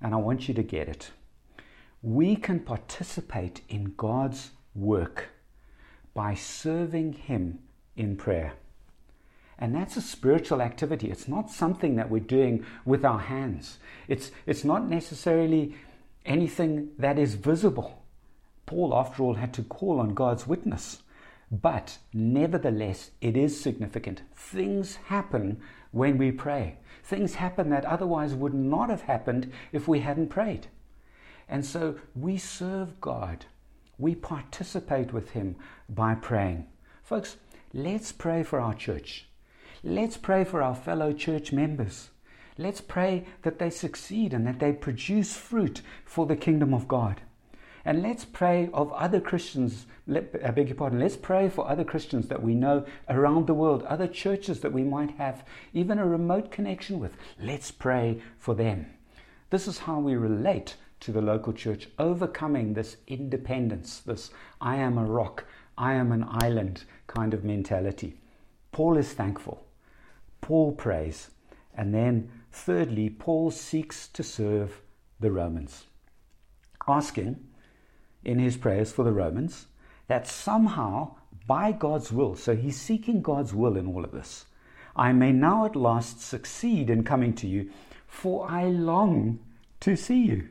and 0.00 0.14
I 0.14 0.16
want 0.16 0.48
you 0.48 0.54
to 0.54 0.62
get 0.62 0.88
it. 0.88 1.10
We 2.02 2.36
can 2.36 2.60
participate 2.60 3.60
in 3.68 3.94
God's 3.96 4.52
work 4.74 5.28
by 6.14 6.34
serving 6.34 7.14
Him 7.14 7.58
in 7.96 8.16
prayer. 8.16 8.54
And 9.58 9.74
that's 9.74 9.96
a 9.96 10.00
spiritual 10.00 10.62
activity. 10.62 11.10
It's 11.10 11.28
not 11.28 11.50
something 11.50 11.96
that 11.96 12.10
we're 12.10 12.20
doing 12.20 12.64
with 12.84 13.04
our 13.04 13.18
hands. 13.18 13.78
It's, 14.08 14.30
it's 14.46 14.64
not 14.64 14.88
necessarily 14.88 15.74
anything 16.24 16.90
that 16.98 17.18
is 17.18 17.34
visible. 17.34 18.02
Paul, 18.66 18.94
after 18.94 19.22
all, 19.22 19.34
had 19.34 19.52
to 19.54 19.62
call 19.62 20.00
on 20.00 20.14
God's 20.14 20.46
witness. 20.46 21.02
But 21.50 21.98
nevertheless, 22.12 23.10
it 23.20 23.36
is 23.36 23.60
significant. 23.60 24.22
Things 24.34 24.96
happen 24.96 25.60
when 25.92 26.18
we 26.18 26.32
pray. 26.32 26.78
Things 27.02 27.34
happen 27.34 27.70
that 27.70 27.84
otherwise 27.84 28.34
would 28.34 28.54
not 28.54 28.90
have 28.90 29.02
happened 29.02 29.52
if 29.72 29.86
we 29.86 30.00
hadn't 30.00 30.28
prayed. 30.28 30.68
And 31.48 31.64
so 31.64 31.96
we 32.14 32.38
serve 32.38 33.00
God. 33.00 33.46
We 33.98 34.14
participate 34.14 35.12
with 35.12 35.30
Him 35.30 35.56
by 35.88 36.14
praying. 36.14 36.66
Folks, 37.02 37.36
let's 37.72 38.10
pray 38.12 38.42
for 38.42 38.58
our 38.58 38.74
church. 38.74 39.28
Let's 39.82 40.16
pray 40.16 40.44
for 40.44 40.62
our 40.62 40.74
fellow 40.74 41.12
church 41.12 41.52
members. 41.52 42.10
Let's 42.56 42.80
pray 42.80 43.26
that 43.42 43.58
they 43.58 43.70
succeed 43.70 44.32
and 44.32 44.46
that 44.46 44.60
they 44.60 44.72
produce 44.72 45.36
fruit 45.36 45.82
for 46.04 46.24
the 46.24 46.36
kingdom 46.36 46.72
of 46.72 46.88
God. 46.88 47.20
And 47.84 48.02
let's 48.02 48.24
pray 48.24 48.70
of 48.72 48.92
other 48.92 49.20
Christians, 49.20 49.86
let, 50.06 50.34
I 50.42 50.50
beg 50.52 50.68
your 50.68 50.76
pardon, 50.76 51.00
let's 51.00 51.16
pray 51.16 51.50
for 51.50 51.68
other 51.68 51.84
Christians 51.84 52.28
that 52.28 52.42
we 52.42 52.54
know 52.54 52.86
around 53.10 53.46
the 53.46 53.54
world, 53.54 53.82
other 53.82 54.06
churches 54.06 54.60
that 54.60 54.72
we 54.72 54.82
might 54.82 55.10
have 55.12 55.44
even 55.74 55.98
a 55.98 56.06
remote 56.06 56.50
connection 56.50 56.98
with. 56.98 57.16
Let's 57.38 57.70
pray 57.70 58.22
for 58.38 58.54
them. 58.54 58.86
This 59.50 59.68
is 59.68 59.78
how 59.78 59.98
we 59.98 60.14
relate 60.14 60.76
to 61.00 61.12
the 61.12 61.20
local 61.20 61.52
church, 61.52 61.88
overcoming 61.98 62.72
this 62.72 62.96
independence, 63.06 64.00
this 64.00 64.30
I 64.62 64.76
am 64.76 64.96
a 64.96 65.04
rock, 65.04 65.44
I 65.76 65.92
am 65.92 66.12
an 66.12 66.24
island 66.26 66.84
kind 67.06 67.34
of 67.34 67.44
mentality. 67.44 68.18
Paul 68.72 68.96
is 68.96 69.12
thankful. 69.12 69.66
Paul 70.40 70.72
prays. 70.72 71.30
And 71.74 71.92
then, 71.92 72.30
thirdly, 72.50 73.10
Paul 73.10 73.50
seeks 73.50 74.08
to 74.08 74.22
serve 74.22 74.80
the 75.20 75.30
Romans, 75.30 75.84
asking 76.88 77.44
in 78.24 78.38
his 78.38 78.56
prayers 78.56 78.92
for 78.92 79.04
the 79.04 79.12
Romans 79.12 79.66
that 80.06 80.26
somehow, 80.26 81.14
by 81.46 81.72
God's 81.72 82.12
will, 82.12 82.36
so 82.36 82.54
he's 82.54 82.80
seeking 82.80 83.22
God's 83.22 83.54
will 83.54 83.76
in 83.76 83.86
all 83.86 84.04
of 84.04 84.12
this, 84.12 84.46
I 84.96 85.12
may 85.12 85.32
now 85.32 85.64
at 85.64 85.76
last 85.76 86.20
succeed 86.20 86.90
in 86.90 87.04
coming 87.04 87.34
to 87.34 87.46
you, 87.46 87.70
for 88.06 88.50
I 88.50 88.64
long 88.64 89.40
to 89.80 89.96
see 89.96 90.24
you, 90.24 90.48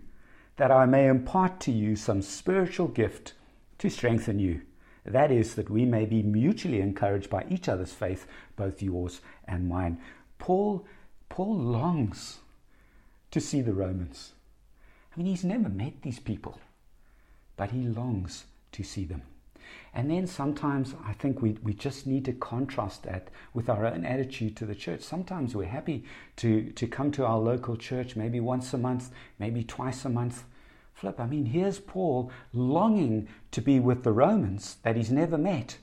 that 0.57 0.71
I 0.71 0.85
may 0.85 1.07
impart 1.07 1.59
to 1.61 1.71
you 1.71 1.95
some 1.95 2.21
spiritual 2.21 2.87
gift 2.87 3.33
to 3.79 3.89
strengthen 3.89 4.39
you 4.39 4.61
that 5.05 5.31
is, 5.31 5.55
that 5.55 5.69
we 5.69 5.85
may 5.85 6.05
be 6.05 6.23
mutually 6.23 6.79
encouraged 6.79 7.29
by 7.29 7.45
each 7.49 7.67
other's 7.67 7.91
faith, 7.91 8.25
both 8.55 8.81
yours 8.81 9.21
and 9.47 9.67
mine. 9.67 9.99
Paul, 10.37 10.85
Paul 11.29 11.57
longs 11.57 12.39
to 13.31 13.41
see 13.41 13.61
the 13.61 13.73
Romans. 13.73 14.33
I 15.13 15.17
mean, 15.17 15.27
he's 15.27 15.43
never 15.43 15.69
met 15.69 16.01
these 16.01 16.19
people, 16.19 16.59
but 17.63 17.72
he 17.72 17.88
longs 17.88 18.43
to 18.74 18.84
see 18.84 19.05
them. 19.05 19.22
And 19.93 20.12
then 20.12 20.27
sometimes 20.27 20.96
I 21.05 21.13
think 21.13 21.41
we, 21.41 21.51
we 21.63 21.74
just 21.74 22.05
need 22.05 22.25
to 22.25 22.34
contrast 22.34 23.03
that 23.03 23.29
with 23.53 23.70
our 23.70 23.86
own 23.86 24.03
attitude 24.03 24.58
to 24.58 24.65
the 24.65 24.75
church. 24.75 25.00
Sometimes 25.00 25.55
we're 25.55 25.67
happy 25.67 26.03
to, 26.36 26.72
to 26.72 26.88
come 26.88 27.10
to 27.13 27.25
our 27.25 27.39
local 27.39 27.77
church 27.77 28.17
maybe 28.17 28.41
once 28.41 28.74
a 28.74 28.77
month, 28.77 29.12
maybe 29.39 29.63
twice 29.63 30.03
a 30.03 30.10
month, 30.10 30.43
flip. 30.93 31.22
I 31.22 31.25
mean, 31.25 31.46
here's 31.46 31.79
Paul 31.79 32.32
longing 32.51 33.29
to 33.51 33.62
be 33.62 33.79
with 33.79 34.03
the 34.03 34.12
Romans 34.12 34.75
that 34.84 34.98
he's 34.98 35.10
never 35.10 35.38
met. 35.38 35.77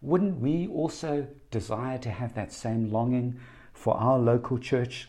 Wouldn't 0.00 0.40
we 0.40 0.66
also 0.66 1.28
desire 1.52 1.98
to 1.98 2.10
have 2.10 2.34
that 2.34 2.52
same 2.52 2.90
longing 2.90 3.38
for 3.72 3.96
our 3.96 4.18
local 4.18 4.58
church? 4.58 5.08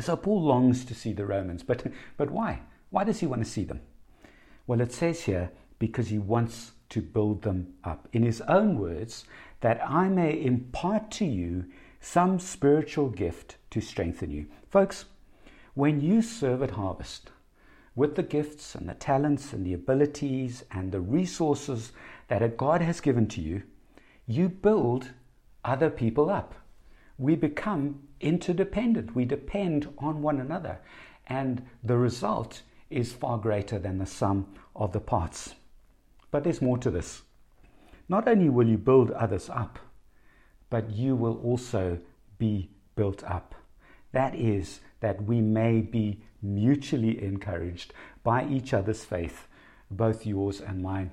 So 0.00 0.14
Paul 0.14 0.40
longs 0.40 0.84
to 0.84 0.94
see 0.94 1.14
the 1.14 1.26
Romans, 1.26 1.64
but, 1.64 1.84
but 2.16 2.30
why? 2.30 2.60
Why 2.90 3.02
does 3.02 3.18
he 3.18 3.26
want 3.26 3.44
to 3.44 3.50
see 3.50 3.64
them? 3.64 3.80
Well, 4.68 4.82
it 4.82 4.92
says 4.92 5.22
here, 5.22 5.50
because 5.78 6.08
he 6.08 6.18
wants 6.18 6.72
to 6.90 7.00
build 7.00 7.40
them 7.40 7.72
up. 7.84 8.06
In 8.12 8.22
his 8.22 8.42
own 8.42 8.78
words, 8.78 9.24
that 9.62 9.80
I 9.82 10.10
may 10.10 10.44
impart 10.44 11.10
to 11.12 11.24
you 11.24 11.64
some 12.02 12.38
spiritual 12.38 13.08
gift 13.08 13.56
to 13.70 13.80
strengthen 13.80 14.30
you. 14.30 14.46
Folks, 14.68 15.06
when 15.72 16.02
you 16.02 16.20
serve 16.20 16.62
at 16.62 16.72
harvest, 16.72 17.30
with 17.96 18.14
the 18.14 18.22
gifts 18.22 18.74
and 18.74 18.86
the 18.86 18.94
talents 18.94 19.54
and 19.54 19.64
the 19.64 19.72
abilities 19.72 20.62
and 20.70 20.92
the 20.92 21.00
resources 21.00 21.92
that 22.28 22.58
God 22.58 22.82
has 22.82 23.00
given 23.00 23.26
to 23.28 23.40
you, 23.40 23.62
you 24.26 24.50
build 24.50 25.12
other 25.64 25.88
people 25.88 26.28
up. 26.28 26.54
We 27.16 27.36
become 27.36 28.02
interdependent. 28.20 29.14
We 29.14 29.24
depend 29.24 29.88
on 29.96 30.20
one 30.20 30.38
another. 30.40 30.78
And 31.26 31.62
the 31.82 31.96
result 31.96 32.62
is 32.90 33.12
far 33.12 33.38
greater 33.38 33.78
than 33.78 33.98
the 33.98 34.06
sum 34.06 34.46
of 34.74 34.92
the 34.92 35.00
parts. 35.00 35.54
But 36.30 36.44
there's 36.44 36.62
more 36.62 36.78
to 36.78 36.90
this. 36.90 37.22
Not 38.08 38.28
only 38.28 38.48
will 38.48 38.68
you 38.68 38.78
build 38.78 39.10
others 39.10 39.50
up, 39.50 39.78
but 40.70 40.90
you 40.90 41.14
will 41.14 41.38
also 41.38 41.98
be 42.38 42.70
built 42.96 43.22
up. 43.24 43.54
That 44.12 44.34
is, 44.34 44.80
that 45.00 45.22
we 45.24 45.40
may 45.40 45.80
be 45.80 46.22
mutually 46.42 47.22
encouraged 47.22 47.92
by 48.22 48.46
each 48.46 48.72
other's 48.72 49.04
faith, 49.04 49.46
both 49.90 50.26
yours 50.26 50.60
and 50.60 50.82
mine. 50.82 51.10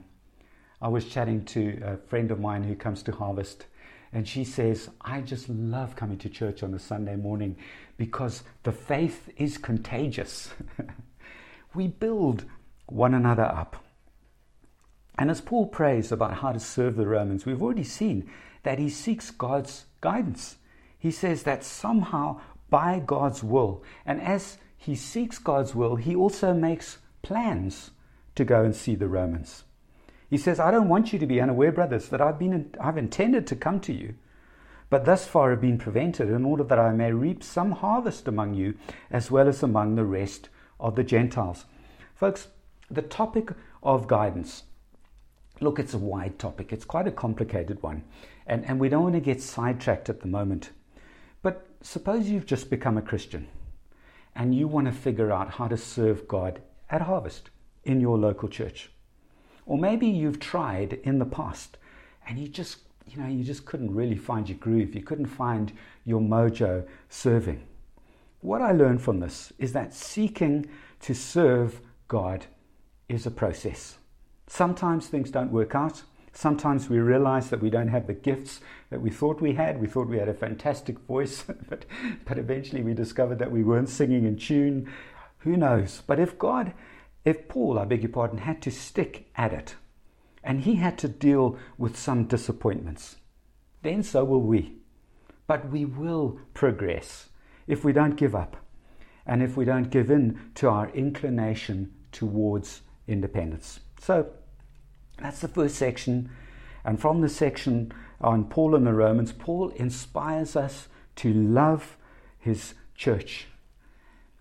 I 0.82 0.88
was 0.88 1.06
chatting 1.06 1.46
to 1.46 1.80
a 1.84 1.98
friend 1.98 2.32
of 2.32 2.40
mine 2.40 2.64
who 2.64 2.76
comes 2.76 3.04
to 3.04 3.12
Harvest, 3.12 3.66
and 4.14 4.28
she 4.28 4.44
says, 4.44 4.90
I 5.02 5.22
just 5.22 5.50
love 5.50 5.96
coming 5.96 6.18
to 6.20 6.30
church 6.30 6.64
on 6.64 6.74
a 6.74 6.80
Sunday 6.80 7.16
morning 7.16 7.58
because 7.98 8.44
the 8.64 8.72
faith 8.72 9.30
is 9.36 9.58
contagious. 9.58 10.54
we 11.76 11.88
build 11.88 12.46
one 12.88 13.14
another 13.14 13.44
up. 13.44 13.84
And 15.18 15.32
as 15.32 15.42
Paul 15.42 15.68
prays 15.68 16.12
about 16.12 16.36
how 16.36 16.52
to 16.52 16.60
serve 16.60 16.96
the 16.96 17.08
Romans, 17.08 17.46
we've 17.46 17.62
already 17.62 17.84
seen 17.84 18.30
that 18.64 18.80
he 18.80 18.90
seeks 18.90 19.32
God's 19.32 19.86
guidance. 20.02 20.58
He 20.98 21.12
says 21.12 21.44
that 21.44 21.64
somehow 21.64 22.42
by 22.70 23.00
God's 23.00 23.44
will, 23.44 23.84
and 24.06 24.22
as 24.22 24.58
he 24.78 24.96
seeks 24.96 25.38
God's 25.38 25.74
will, 25.74 25.96
he 25.96 26.16
also 26.16 26.54
makes 26.54 26.98
plans 27.22 27.92
to 28.36 28.44
go 28.44 28.64
and 28.64 28.76
see 28.76 28.96
the 28.96 29.08
Romans. 29.08 29.64
He 30.30 30.38
says, 30.38 30.60
I 30.60 30.72
don't 30.72 30.90
want 30.90 31.14
you 31.14 31.20
to 31.20 31.28
be 31.28 31.40
unaware, 31.40 31.72
brothers, 31.72 32.10
that 32.10 32.22
I've, 32.22 32.40
been, 32.40 32.74
I've 32.82 32.98
intended 32.98 33.48
to 33.48 33.56
come 33.56 33.80
to 33.82 33.94
you, 33.94 34.16
but 34.90 35.06
thus 35.06 35.28
far 35.28 35.52
have 35.52 35.62
been 35.62 35.78
prevented, 35.78 36.30
in 36.30 36.44
order 36.44 36.64
that 36.64 36.80
I 36.80 36.92
may 36.92 37.12
reap 37.12 37.44
some 37.44 37.72
harvest 37.72 38.28
among 38.28 38.56
you, 38.56 38.76
as 39.12 39.32
well 39.32 39.48
as 39.48 39.64
among 39.64 39.96
the 39.96 40.04
rest 40.04 40.50
of 40.86 40.96
the 40.96 41.04
Gentiles. 41.04 41.66
Folks, 42.14 42.48
the 42.92 43.02
topic 43.02 43.50
of 43.82 44.08
guidance. 44.08 44.64
Look, 45.60 45.80
it's 45.80 45.96
a 45.96 45.98
wide 45.98 46.38
topic. 46.38 46.72
It's 46.72 46.86
quite 46.86 47.08
a 47.08 47.12
complicated 47.12 47.82
one. 47.82 48.04
And, 48.46 48.64
and 48.66 48.80
we 48.80 48.88
don't 48.88 49.02
want 49.02 49.16
to 49.16 49.20
get 49.20 49.42
sidetracked 49.42 50.10
at 50.10 50.22
the 50.22 50.28
moment. 50.28 50.70
But 51.42 51.66
suppose 51.82 52.30
you've 52.30 52.46
just 52.46 52.70
become 52.70 53.00
a 53.00 53.02
Christian 53.02 53.48
and 54.36 54.54
you 54.54 54.68
want 54.68 54.86
to 54.86 54.94
figure 54.94 55.32
out 55.32 55.50
how 55.50 55.68
to 55.68 55.78
serve 55.78 56.28
God 56.28 56.62
at 56.92 57.02
harvest 57.02 57.50
in 57.84 58.00
your 58.00 58.20
local 58.20 58.48
church. 58.48 58.92
Or 59.66 59.80
maybe 59.80 60.06
you've 60.06 60.40
tried 60.40 60.94
in 61.04 61.18
the 61.18 61.26
past 61.26 61.80
and 62.28 62.38
you 62.38 62.48
just, 62.48 62.78
you 63.08 63.18
know, 63.18 63.28
you 63.28 63.44
just 63.44 63.66
couldn't 63.66 63.96
really 63.96 64.18
find 64.18 64.48
your 64.48 64.60
groove. 64.60 64.94
You 64.94 65.02
couldn't 65.02 65.26
find 65.26 65.72
your 66.04 66.22
mojo 66.22 66.86
serving. 67.10 67.64
What 68.46 68.62
I 68.62 68.74
learned 68.74 69.02
from 69.02 69.22
this 69.22 69.52
is 69.58 69.74
that 69.74 69.92
seeking 69.92 70.68
to 71.00 71.16
serve 71.16 71.82
God 72.08 72.46
is 73.10 73.26
a 73.26 73.32
process. 73.32 73.98
Sometimes 74.46 75.08
things 75.08 75.32
don't 75.32 75.52
work 75.52 75.74
out. 75.74 76.04
Sometimes 76.32 76.88
we 76.88 77.00
realize 77.00 77.50
that 77.50 77.60
we 77.60 77.72
don't 77.72 77.88
have 77.88 78.06
the 78.06 78.14
gifts 78.14 78.62
that 78.92 79.02
we 79.02 79.10
thought 79.10 79.42
we 79.42 79.54
had. 79.54 79.82
We 79.82 79.88
thought 79.88 80.10
we 80.10 80.20
had 80.20 80.30
a 80.30 80.34
fantastic 80.36 81.00
voice, 81.00 81.44
but, 81.70 81.86
but 82.26 82.38
eventually 82.38 82.84
we 82.84 82.94
discovered 82.94 83.40
that 83.40 83.52
we 83.52 83.64
weren't 83.64 83.90
singing 83.90 84.26
in 84.26 84.38
tune. 84.38 84.94
Who 85.40 85.58
knows? 85.58 86.04
But 86.06 86.20
if 86.20 86.38
God, 86.38 86.74
if 87.24 87.48
Paul, 87.48 87.80
I 87.80 87.86
beg 87.86 88.04
your 88.04 88.12
pardon, 88.12 88.38
had 88.38 88.62
to 88.62 88.70
stick 88.70 89.28
at 89.36 89.54
it, 89.54 89.74
and 90.44 90.62
he 90.62 90.76
had 90.76 91.00
to 91.00 91.08
deal 91.08 91.58
with 91.80 91.98
some 91.98 92.26
disappointments, 92.26 93.16
then 93.82 94.04
so 94.04 94.24
will 94.24 94.44
we. 94.44 94.76
But 95.48 95.72
we 95.72 95.84
will 95.84 96.40
progress 96.54 97.30
if 97.68 97.84
we 97.84 97.94
don't 97.94 98.16
give 98.16 98.36
up 98.36 98.58
and 99.26 99.42
if 99.42 99.58
we 99.58 99.66
don't 99.66 99.90
give 99.90 100.12
in 100.12 100.40
to 100.56 100.70
our 100.70 100.90
inclination 100.90 101.94
towards 102.12 102.82
independence. 103.08 103.80
So 104.00 104.28
that's 105.20 105.40
the 105.40 105.48
first 105.48 105.76
section. 105.76 106.30
And 106.84 107.00
from 107.00 107.22
the 107.22 107.30
section 107.30 107.92
on 108.22 108.46
Paul 108.46 108.76
and 108.76 108.86
the 108.86 108.94
Romans, 108.94 109.32
Paul 109.32 109.70
inspires 109.70 110.56
us 110.56 110.88
to 111.18 111.34
love 111.34 111.98
his 112.38 112.76
church. 112.96 113.48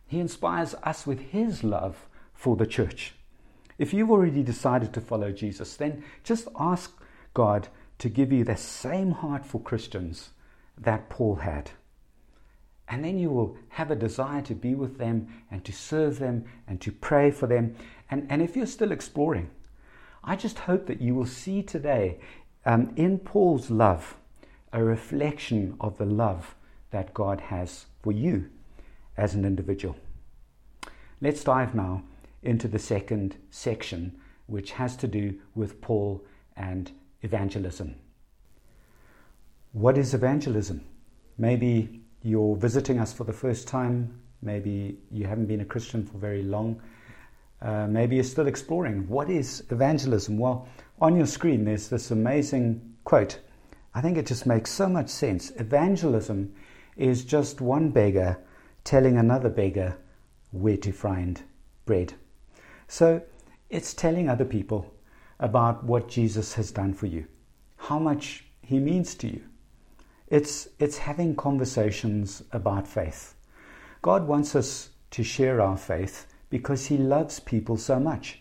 He 0.06 0.20
inspires 0.20 0.74
us 0.82 1.06
with 1.06 1.20
his 1.20 1.64
love 1.64 2.06
for 2.34 2.56
the 2.56 2.66
church. 2.66 3.14
If 3.78 3.92
you've 3.92 4.10
already 4.10 4.42
decided 4.42 4.92
to 4.92 5.00
follow 5.00 5.32
Jesus, 5.32 5.76
then 5.76 6.04
just 6.22 6.48
ask 6.58 6.92
God 7.32 7.68
to 7.98 8.08
give 8.08 8.32
you 8.32 8.44
the 8.44 8.56
same 8.56 9.12
heart 9.12 9.44
for 9.44 9.60
Christians 9.60 10.30
that 10.78 11.08
Paul 11.08 11.36
had. 11.36 11.70
And 12.88 13.04
then 13.04 13.18
you 13.18 13.30
will 13.30 13.56
have 13.70 13.90
a 13.90 13.96
desire 13.96 14.42
to 14.42 14.54
be 14.54 14.74
with 14.74 14.98
them 14.98 15.28
and 15.50 15.64
to 15.64 15.72
serve 15.72 16.18
them 16.18 16.44
and 16.68 16.80
to 16.82 16.92
pray 16.92 17.30
for 17.30 17.46
them. 17.46 17.74
And, 18.10 18.26
and 18.28 18.42
if 18.42 18.56
you're 18.56 18.66
still 18.66 18.92
exploring, 18.92 19.50
I 20.22 20.36
just 20.36 20.60
hope 20.60 20.86
that 20.86 21.00
you 21.00 21.14
will 21.14 21.26
see 21.26 21.62
today 21.62 22.18
um, 22.64 22.92
in 22.96 23.18
Paul's 23.18 23.70
love 23.70 24.16
a 24.72 24.82
reflection 24.82 25.76
of 25.80 25.98
the 25.98 26.06
love 26.06 26.54
that 26.90 27.14
God 27.14 27.40
has 27.40 27.86
for 28.02 28.12
you 28.12 28.50
as 29.16 29.34
an 29.34 29.44
individual. 29.44 29.96
Let's 31.20 31.44
dive 31.44 31.74
now 31.74 32.02
into 32.42 32.68
the 32.68 32.78
second 32.78 33.36
section, 33.50 34.18
which 34.46 34.72
has 34.72 34.96
to 34.96 35.08
do 35.08 35.40
with 35.54 35.80
Paul 35.80 36.24
and 36.56 36.90
evangelism. 37.22 37.96
What 39.72 39.96
is 39.96 40.14
evangelism? 40.14 40.84
Maybe 41.38 42.03
you're 42.24 42.56
visiting 42.56 42.98
us 42.98 43.12
for 43.12 43.24
the 43.24 43.32
first 43.32 43.68
time, 43.68 44.18
maybe 44.42 44.98
you 45.10 45.26
haven't 45.26 45.46
been 45.46 45.60
a 45.60 45.64
Christian 45.64 46.04
for 46.04 46.18
very 46.18 46.42
long, 46.42 46.80
uh, 47.60 47.86
maybe 47.86 48.16
you're 48.16 48.24
still 48.24 48.46
exploring. 48.46 49.06
What 49.08 49.30
is 49.30 49.62
evangelism? 49.70 50.38
Well, 50.38 50.66
on 51.00 51.16
your 51.16 51.26
screen 51.26 51.64
there's 51.64 51.88
this 51.88 52.10
amazing 52.10 52.96
quote. 53.04 53.40
I 53.94 54.00
think 54.00 54.16
it 54.16 54.26
just 54.26 54.46
makes 54.46 54.70
so 54.70 54.88
much 54.88 55.08
sense. 55.08 55.52
Evangelism 55.56 56.54
is 56.96 57.24
just 57.24 57.60
one 57.60 57.90
beggar 57.90 58.38
telling 58.84 59.16
another 59.18 59.50
beggar 59.50 59.96
where 60.50 60.76
to 60.78 60.92
find 60.92 61.42
bread. 61.84 62.14
So 62.88 63.22
it's 63.70 63.94
telling 63.94 64.28
other 64.28 64.44
people 64.44 64.92
about 65.40 65.84
what 65.84 66.08
Jesus 66.08 66.54
has 66.54 66.70
done 66.70 66.94
for 66.94 67.06
you, 67.06 67.26
how 67.76 67.98
much 67.98 68.44
he 68.62 68.78
means 68.78 69.14
to 69.16 69.28
you. 69.28 69.42
It's, 70.34 70.66
it's 70.80 70.98
having 70.98 71.36
conversations 71.36 72.42
about 72.50 72.88
faith. 72.88 73.36
God 74.02 74.26
wants 74.26 74.56
us 74.56 74.88
to 75.12 75.22
share 75.22 75.60
our 75.60 75.76
faith 75.76 76.26
because 76.50 76.86
he 76.86 76.96
loves 76.96 77.38
people 77.38 77.76
so 77.76 78.00
much. 78.00 78.40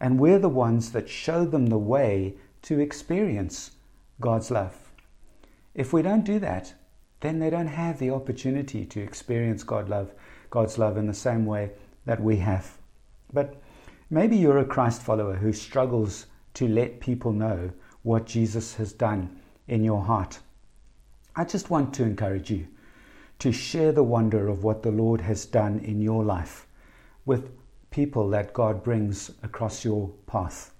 And 0.00 0.18
we're 0.18 0.38
the 0.38 0.48
ones 0.48 0.92
that 0.92 1.10
show 1.10 1.44
them 1.44 1.66
the 1.66 1.76
way 1.76 2.36
to 2.62 2.80
experience 2.80 3.72
God's 4.18 4.50
love. 4.50 4.74
If 5.74 5.92
we 5.92 6.00
don't 6.00 6.24
do 6.24 6.38
that, 6.38 6.72
then 7.20 7.38
they 7.38 7.50
don't 7.50 7.66
have 7.66 7.98
the 7.98 8.12
opportunity 8.12 8.86
to 8.86 9.02
experience 9.02 9.62
God 9.62 9.90
love, 9.90 10.14
God's 10.48 10.78
love 10.78 10.96
in 10.96 11.06
the 11.06 11.12
same 11.12 11.44
way 11.44 11.72
that 12.06 12.22
we 12.22 12.38
have. 12.38 12.78
But 13.30 13.60
maybe 14.08 14.38
you're 14.38 14.56
a 14.56 14.64
Christ 14.64 15.02
follower 15.02 15.34
who 15.34 15.52
struggles 15.52 16.28
to 16.54 16.66
let 16.66 16.98
people 16.98 17.34
know 17.34 17.72
what 18.04 18.24
Jesus 18.24 18.76
has 18.76 18.94
done 18.94 19.38
in 19.68 19.84
your 19.84 20.02
heart. 20.02 20.38
I 21.40 21.44
just 21.44 21.70
want 21.70 21.94
to 21.94 22.02
encourage 22.02 22.50
you 22.50 22.66
to 23.38 23.50
share 23.50 23.92
the 23.92 24.02
wonder 24.02 24.48
of 24.48 24.62
what 24.62 24.82
the 24.82 24.90
Lord 24.90 25.22
has 25.22 25.46
done 25.46 25.78
in 25.78 26.02
your 26.02 26.22
life 26.22 26.66
with 27.24 27.50
people 27.90 28.28
that 28.28 28.52
God 28.52 28.84
brings 28.84 29.30
across 29.42 29.82
your 29.82 30.10
path. 30.26 30.74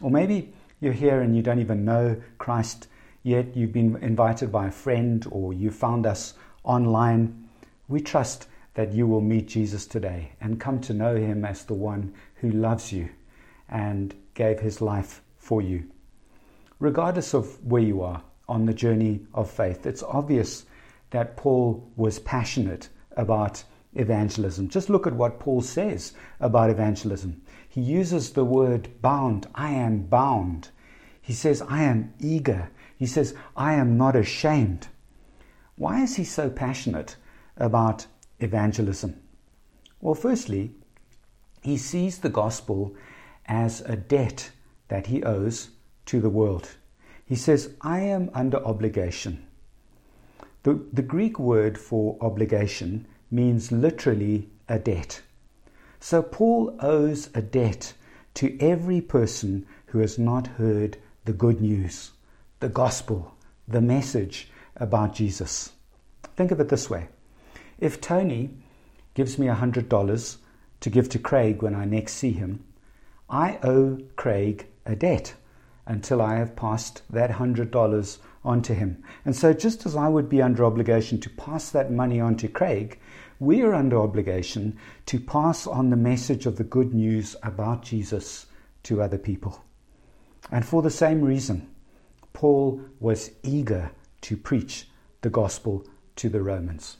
Or 0.00 0.08
maybe 0.08 0.52
you're 0.80 0.92
here 0.92 1.22
and 1.22 1.34
you 1.34 1.42
don't 1.42 1.58
even 1.58 1.84
know 1.84 2.22
Christ 2.38 2.86
yet, 3.24 3.56
you've 3.56 3.72
been 3.72 3.96
invited 3.96 4.52
by 4.52 4.68
a 4.68 4.70
friend 4.70 5.26
or 5.28 5.52
you 5.52 5.72
found 5.72 6.06
us 6.06 6.34
online. 6.62 7.48
We 7.88 8.00
trust 8.00 8.46
that 8.74 8.92
you 8.92 9.08
will 9.08 9.20
meet 9.20 9.48
Jesus 9.48 9.86
today 9.86 10.30
and 10.40 10.60
come 10.60 10.80
to 10.82 10.94
know 10.94 11.16
him 11.16 11.44
as 11.44 11.64
the 11.64 11.74
one 11.74 12.14
who 12.36 12.52
loves 12.52 12.92
you 12.92 13.08
and 13.68 14.14
gave 14.34 14.60
his 14.60 14.80
life 14.80 15.20
for 15.36 15.60
you. 15.60 15.82
Regardless 16.78 17.34
of 17.34 17.60
where 17.64 17.82
you 17.82 18.02
are 18.02 18.22
on 18.50 18.66
the 18.66 18.74
journey 18.74 19.20
of 19.32 19.48
faith, 19.50 19.86
it's 19.86 20.02
obvious 20.02 20.66
that 21.10 21.36
Paul 21.36 21.88
was 21.96 22.18
passionate 22.18 22.88
about 23.16 23.62
evangelism. 23.94 24.68
Just 24.68 24.90
look 24.90 25.06
at 25.06 25.14
what 25.14 25.40
Paul 25.40 25.62
says 25.62 26.12
about 26.40 26.70
evangelism. 26.70 27.42
He 27.68 27.80
uses 27.80 28.32
the 28.32 28.44
word 28.44 29.00
bound. 29.00 29.46
I 29.54 29.70
am 29.70 30.02
bound. 30.02 30.70
He 31.22 31.32
says, 31.32 31.62
I 31.62 31.84
am 31.84 32.12
eager. 32.18 32.70
He 32.96 33.06
says, 33.06 33.34
I 33.56 33.74
am 33.74 33.96
not 33.96 34.16
ashamed. 34.16 34.88
Why 35.76 36.02
is 36.02 36.16
he 36.16 36.24
so 36.24 36.50
passionate 36.50 37.16
about 37.56 38.06
evangelism? 38.40 39.20
Well, 40.00 40.14
firstly, 40.14 40.72
he 41.62 41.76
sees 41.76 42.18
the 42.18 42.28
gospel 42.28 42.94
as 43.46 43.80
a 43.82 43.96
debt 43.96 44.50
that 44.88 45.06
he 45.06 45.22
owes 45.22 45.70
to 46.06 46.20
the 46.20 46.30
world. 46.30 46.76
He 47.30 47.36
says, 47.36 47.74
I 47.80 48.00
am 48.00 48.28
under 48.34 48.56
obligation. 48.66 49.46
The, 50.64 50.84
the 50.92 51.00
Greek 51.00 51.38
word 51.38 51.78
for 51.78 52.18
obligation 52.20 53.06
means 53.30 53.70
literally 53.70 54.48
a 54.68 54.80
debt. 54.80 55.22
So 56.00 56.22
Paul 56.24 56.76
owes 56.80 57.30
a 57.32 57.40
debt 57.40 57.92
to 58.34 58.58
every 58.58 59.00
person 59.00 59.64
who 59.86 60.00
has 60.00 60.18
not 60.18 60.48
heard 60.58 60.96
the 61.24 61.32
good 61.32 61.60
news, 61.60 62.10
the 62.58 62.68
gospel, 62.68 63.36
the 63.68 63.80
message 63.80 64.50
about 64.74 65.14
Jesus. 65.14 65.70
Think 66.34 66.50
of 66.50 66.58
it 66.58 66.68
this 66.68 66.90
way 66.90 67.10
if 67.78 68.00
Tony 68.00 68.50
gives 69.14 69.38
me 69.38 69.46
$100 69.46 70.36
to 70.80 70.90
give 70.90 71.08
to 71.10 71.18
Craig 71.20 71.62
when 71.62 71.76
I 71.76 71.84
next 71.84 72.14
see 72.14 72.32
him, 72.32 72.64
I 73.28 73.60
owe 73.62 74.00
Craig 74.16 74.66
a 74.84 74.96
debt 74.96 75.34
until 75.86 76.20
I 76.22 76.36
have 76.36 76.56
passed 76.56 77.02
that 77.10 77.30
$100 77.30 78.18
on 78.44 78.62
to 78.62 78.74
him. 78.74 79.02
And 79.24 79.34
so, 79.34 79.52
just 79.52 79.86
as 79.86 79.96
I 79.96 80.08
would 80.08 80.28
be 80.28 80.42
under 80.42 80.64
obligation 80.64 81.20
to 81.20 81.30
pass 81.30 81.70
that 81.70 81.92
money 81.92 82.20
on 82.20 82.36
to 82.36 82.48
Craig, 82.48 82.98
we 83.38 83.62
are 83.62 83.74
under 83.74 83.98
obligation 83.98 84.78
to 85.06 85.18
pass 85.18 85.66
on 85.66 85.90
the 85.90 85.96
message 85.96 86.46
of 86.46 86.56
the 86.56 86.64
good 86.64 86.94
news 86.94 87.36
about 87.42 87.82
Jesus 87.82 88.46
to 88.84 89.02
other 89.02 89.18
people. 89.18 89.64
And 90.50 90.64
for 90.64 90.82
the 90.82 90.90
same 90.90 91.22
reason, 91.22 91.68
Paul 92.32 92.80
was 92.98 93.30
eager 93.42 93.90
to 94.22 94.36
preach 94.36 94.88
the 95.22 95.30
gospel 95.30 95.86
to 96.16 96.28
the 96.28 96.42
Romans. 96.42 96.98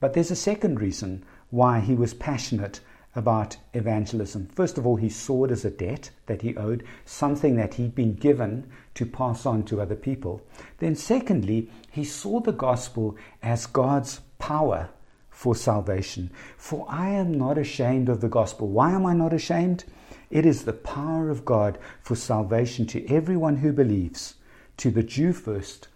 But 0.00 0.14
there's 0.14 0.30
a 0.30 0.36
second 0.36 0.80
reason 0.80 1.24
why 1.50 1.80
he 1.80 1.94
was 1.94 2.14
passionate 2.14 2.80
about 3.14 3.56
evangelism. 3.74 4.48
First 4.54 4.78
of 4.78 4.86
all, 4.86 4.96
he 4.96 5.08
saw 5.08 5.44
it 5.44 5.50
as 5.50 5.64
a 5.64 5.70
debt 5.70 6.10
that 6.26 6.42
he 6.42 6.56
owed, 6.56 6.84
something 7.04 7.56
that 7.56 7.74
he'd 7.74 7.94
been 7.94 8.14
given 8.14 8.70
to 8.94 9.04
pass 9.04 9.44
on 9.44 9.64
to 9.64 9.80
other 9.80 9.96
people. 9.96 10.42
Then, 10.78 10.94
secondly, 10.94 11.70
he 11.90 12.04
saw 12.04 12.40
the 12.40 12.52
gospel 12.52 13.16
as 13.42 13.66
God's 13.66 14.20
power 14.38 14.88
for 15.30 15.54
salvation. 15.54 16.30
For 16.56 16.86
I 16.88 17.10
am 17.10 17.36
not 17.36 17.58
ashamed 17.58 18.08
of 18.08 18.20
the 18.20 18.28
gospel. 18.28 18.68
Why 18.68 18.92
am 18.92 19.04
I 19.04 19.14
not 19.14 19.32
ashamed? 19.32 19.84
It 20.30 20.46
is 20.46 20.64
the 20.64 20.72
power 20.72 21.28
of 21.28 21.44
God 21.44 21.78
for 22.00 22.16
salvation 22.16 22.86
to 22.86 23.06
everyone 23.12 23.56
who 23.56 23.72
believes, 23.72 24.34
to 24.78 24.90
the 24.90 25.02
Jew 25.02 25.32
first, 25.34 25.88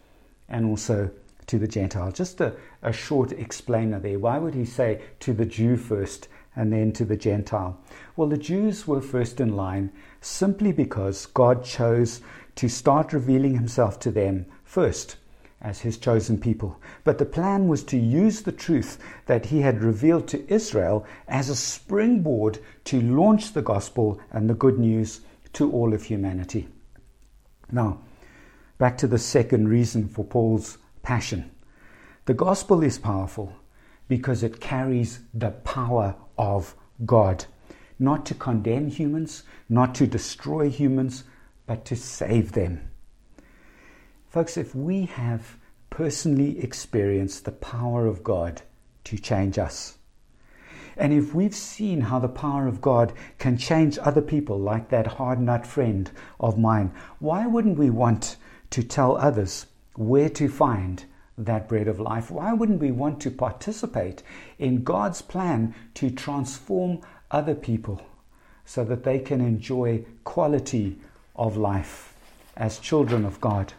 and 0.48 0.66
also 0.66 1.10
to 1.46 1.58
the 1.58 1.68
Gentile. 1.68 2.12
Just 2.12 2.40
a, 2.40 2.54
a 2.82 2.92
short 2.92 3.32
explainer 3.32 3.98
there. 3.98 4.18
Why 4.18 4.38
would 4.38 4.54
he 4.54 4.64
say 4.64 5.00
to 5.20 5.32
the 5.32 5.46
Jew 5.46 5.76
first 5.76 6.28
and 6.56 6.72
then 6.72 6.90
to 6.92 7.04
the 7.04 7.16
Gentile? 7.16 7.78
Well, 8.16 8.28
the 8.28 8.38
Jews 8.38 8.88
were 8.88 9.00
first 9.00 9.40
in 9.40 9.54
line 9.54 9.92
simply 10.20 10.72
because 10.72 11.26
God 11.26 11.62
chose 11.62 12.20
to 12.56 12.68
start 12.68 13.12
revealing 13.12 13.54
himself 13.54 14.00
to 14.00 14.10
them 14.10 14.46
first 14.64 15.16
as 15.60 15.80
his 15.80 15.98
chosen 15.98 16.38
people. 16.38 16.80
But 17.04 17.18
the 17.18 17.24
plan 17.24 17.68
was 17.68 17.82
to 17.84 17.96
use 17.96 18.42
the 18.42 18.52
truth 18.52 18.98
that 19.26 19.46
he 19.46 19.60
had 19.60 19.82
revealed 19.82 20.28
to 20.28 20.52
Israel 20.52 21.06
as 21.28 21.48
a 21.48 21.56
springboard 21.56 22.58
to 22.84 23.00
launch 23.00 23.52
the 23.52 23.62
gospel 23.62 24.20
and 24.30 24.48
the 24.48 24.54
good 24.54 24.78
news 24.78 25.20
to 25.54 25.70
all 25.70 25.94
of 25.94 26.04
humanity. 26.04 26.68
Now, 27.70 28.00
back 28.78 28.98
to 28.98 29.06
the 29.06 29.18
second 29.18 29.68
reason 29.68 30.08
for 30.08 30.24
Paul's 30.24 30.78
passion. 31.02 31.50
The 32.26 32.34
gospel 32.34 32.82
is 32.82 32.98
powerful 32.98 33.52
because 34.08 34.42
it 34.42 34.60
carries 34.60 35.20
the 35.34 35.50
power 35.50 36.14
of 36.38 36.74
God, 37.04 37.44
not 37.98 38.26
to 38.26 38.34
condemn 38.34 38.88
humans, 38.88 39.42
not 39.68 39.94
to 39.96 40.06
destroy 40.06 40.70
humans, 40.70 41.24
but 41.66 41.84
to 41.86 41.96
save 41.96 42.52
them. 42.52 42.88
Folks, 44.28 44.56
if 44.56 44.74
we 44.74 45.06
have 45.06 45.56
personally 45.90 46.60
experienced 46.60 47.44
the 47.44 47.52
power 47.52 48.06
of 48.06 48.22
God 48.22 48.62
to 49.04 49.18
change 49.18 49.58
us, 49.58 49.98
and 50.96 51.12
if 51.12 51.34
we've 51.34 51.54
seen 51.54 52.00
how 52.00 52.18
the 52.18 52.28
power 52.28 52.66
of 52.66 52.80
God 52.80 53.12
can 53.38 53.58
change 53.58 53.98
other 53.98 54.22
people, 54.22 54.58
like 54.58 54.88
that 54.88 55.06
hard 55.06 55.40
nut 55.40 55.66
friend 55.66 56.10
of 56.40 56.58
mine, 56.58 56.92
why 57.18 57.46
wouldn't 57.46 57.78
we 57.78 57.90
want 57.90 58.36
to 58.70 58.82
tell 58.82 59.16
others 59.16 59.66
where 59.94 60.30
to 60.30 60.48
find 60.48 61.04
that 61.38 61.68
bread 61.68 61.88
of 61.88 62.00
life? 62.00 62.30
Why 62.30 62.52
wouldn't 62.52 62.80
we 62.80 62.90
want 62.90 63.20
to 63.20 63.30
participate 63.30 64.22
in 64.58 64.84
God's 64.84 65.22
plan 65.22 65.74
to 65.94 66.10
transform 66.10 67.00
other 67.30 67.54
people 67.54 68.00
so 68.64 68.84
that 68.84 69.04
they 69.04 69.18
can 69.18 69.40
enjoy 69.40 70.04
quality 70.24 70.98
of 71.34 71.56
life 71.56 72.14
as 72.56 72.78
children 72.78 73.24
of 73.24 73.40
God? 73.40 73.72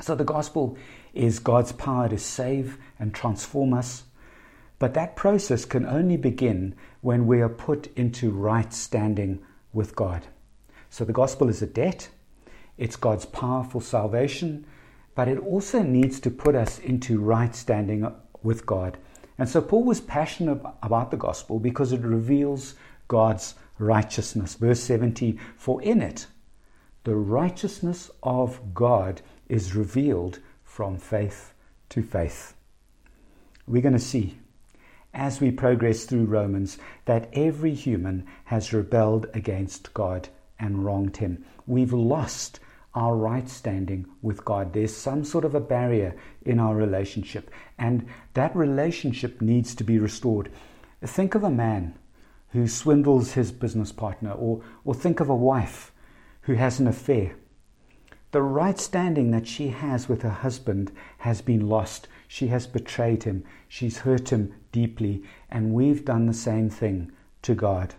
So, 0.00 0.14
the 0.14 0.24
gospel 0.24 0.76
is 1.14 1.38
God's 1.38 1.72
power 1.72 2.08
to 2.08 2.18
save 2.18 2.78
and 2.98 3.14
transform 3.14 3.72
us 3.72 4.04
but 4.78 4.94
that 4.94 5.16
process 5.16 5.64
can 5.64 5.86
only 5.86 6.16
begin 6.16 6.74
when 7.00 7.26
we 7.26 7.40
are 7.40 7.48
put 7.48 7.86
into 7.96 8.30
right 8.30 8.72
standing 8.72 9.42
with 9.72 9.96
God. 9.96 10.26
So 10.90 11.04
the 11.04 11.12
gospel 11.12 11.48
is 11.48 11.62
a 11.62 11.66
debt, 11.66 12.08
it's 12.76 12.96
God's 12.96 13.24
powerful 13.24 13.80
salvation, 13.80 14.66
but 15.14 15.28
it 15.28 15.38
also 15.38 15.82
needs 15.82 16.20
to 16.20 16.30
put 16.30 16.54
us 16.54 16.78
into 16.78 17.20
right 17.20 17.54
standing 17.54 18.10
with 18.42 18.66
God. 18.66 18.98
And 19.38 19.48
so 19.48 19.60
Paul 19.60 19.84
was 19.84 20.00
passionate 20.00 20.60
about 20.82 21.10
the 21.10 21.16
gospel 21.16 21.58
because 21.58 21.92
it 21.92 22.02
reveals 22.02 22.74
God's 23.08 23.54
righteousness. 23.78 24.54
Verse 24.54 24.80
70 24.80 25.38
For 25.56 25.82
in 25.82 26.00
it, 26.00 26.26
the 27.04 27.16
righteousness 27.16 28.10
of 28.22 28.74
God 28.74 29.20
is 29.48 29.74
revealed 29.74 30.38
from 30.62 30.98
faith 30.98 31.52
to 31.90 32.02
faith. 32.02 32.54
We're 33.66 33.82
going 33.82 33.94
to 33.94 33.98
see 33.98 34.38
as 35.12 35.40
we 35.40 35.50
progress 35.50 36.04
through 36.04 36.24
Romans 36.24 36.78
that 37.04 37.28
every 37.32 37.72
human 37.72 38.26
has 38.44 38.72
rebelled 38.72 39.26
against 39.32 39.94
God 39.94 40.28
and 40.58 40.84
wronged 40.84 41.18
Him. 41.18 41.44
We've 41.66 41.92
lost 41.92 42.58
our 42.94 43.16
right 43.16 43.48
standing 43.48 44.06
with 44.22 44.44
God. 44.44 44.72
There's 44.72 44.96
some 44.96 45.24
sort 45.24 45.44
of 45.44 45.54
a 45.54 45.60
barrier 45.60 46.16
in 46.42 46.58
our 46.58 46.76
relationship, 46.76 47.50
and 47.78 48.06
that 48.34 48.54
relationship 48.54 49.40
needs 49.40 49.74
to 49.74 49.84
be 49.84 49.98
restored. 49.98 50.50
Think 51.02 51.34
of 51.34 51.42
a 51.42 51.50
man 51.50 51.98
who 52.50 52.68
swindles 52.68 53.32
his 53.32 53.50
business 53.50 53.90
partner, 53.90 54.30
or, 54.30 54.62
or 54.84 54.94
think 54.94 55.18
of 55.20 55.28
a 55.28 55.34
wife 55.34 55.92
who 56.42 56.54
has 56.54 56.78
an 56.78 56.86
affair. 56.86 57.34
The 58.30 58.42
right 58.42 58.78
standing 58.78 59.30
that 59.30 59.46
she 59.46 59.68
has 59.68 60.08
with 60.08 60.22
her 60.22 60.30
husband 60.30 60.90
has 61.18 61.40
been 61.40 61.68
lost. 61.68 62.08
She 62.26 62.48
has 62.48 62.66
betrayed 62.66 63.22
him. 63.22 63.44
She's 63.68 63.98
hurt 63.98 64.30
him 64.30 64.52
deeply. 64.72 65.22
And 65.48 65.72
we've 65.72 66.04
done 66.04 66.26
the 66.26 66.34
same 66.34 66.68
thing 66.68 67.12
to 67.42 67.54
God. 67.54 67.94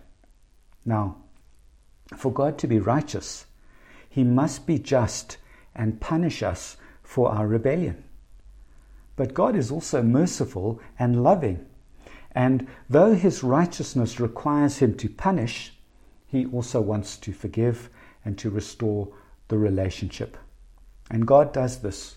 Now, 0.84 1.16
for 2.16 2.30
God 2.30 2.58
to 2.58 2.66
be 2.66 2.78
righteous, 2.78 3.46
he 4.16 4.24
must 4.24 4.66
be 4.66 4.78
just 4.78 5.36
and 5.74 6.00
punish 6.00 6.42
us 6.42 6.78
for 7.02 7.30
our 7.30 7.46
rebellion. 7.46 8.02
But 9.14 9.34
God 9.34 9.54
is 9.54 9.70
also 9.70 10.02
merciful 10.02 10.80
and 10.98 11.22
loving. 11.22 11.66
And 12.32 12.66
though 12.88 13.12
his 13.12 13.44
righteousness 13.44 14.18
requires 14.18 14.78
him 14.78 14.96
to 14.96 15.10
punish, 15.10 15.74
he 16.26 16.46
also 16.46 16.80
wants 16.80 17.18
to 17.18 17.32
forgive 17.34 17.90
and 18.24 18.38
to 18.38 18.48
restore 18.48 19.12
the 19.48 19.58
relationship. 19.58 20.38
And 21.10 21.26
God 21.26 21.52
does 21.52 21.82
this 21.82 22.16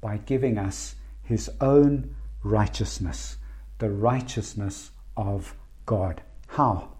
by 0.00 0.16
giving 0.16 0.58
us 0.58 0.96
his 1.22 1.48
own 1.60 2.16
righteousness, 2.42 3.36
the 3.78 3.90
righteousness 3.90 4.90
of 5.16 5.54
God. 5.86 6.22
How? 6.48 6.95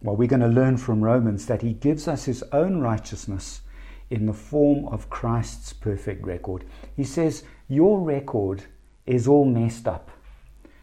Well, 0.00 0.16
we're 0.16 0.28
going 0.28 0.40
to 0.40 0.46
learn 0.46 0.76
from 0.76 1.02
Romans 1.02 1.46
that 1.46 1.62
he 1.62 1.72
gives 1.72 2.06
us 2.06 2.24
his 2.24 2.44
own 2.52 2.80
righteousness 2.80 3.62
in 4.10 4.26
the 4.26 4.32
form 4.32 4.86
of 4.86 5.10
Christ's 5.10 5.72
perfect 5.72 6.24
record. 6.24 6.64
He 6.96 7.04
says, 7.04 7.42
Your 7.68 8.00
record 8.00 8.64
is 9.06 9.26
all 9.26 9.44
messed 9.44 9.88
up. 9.88 10.10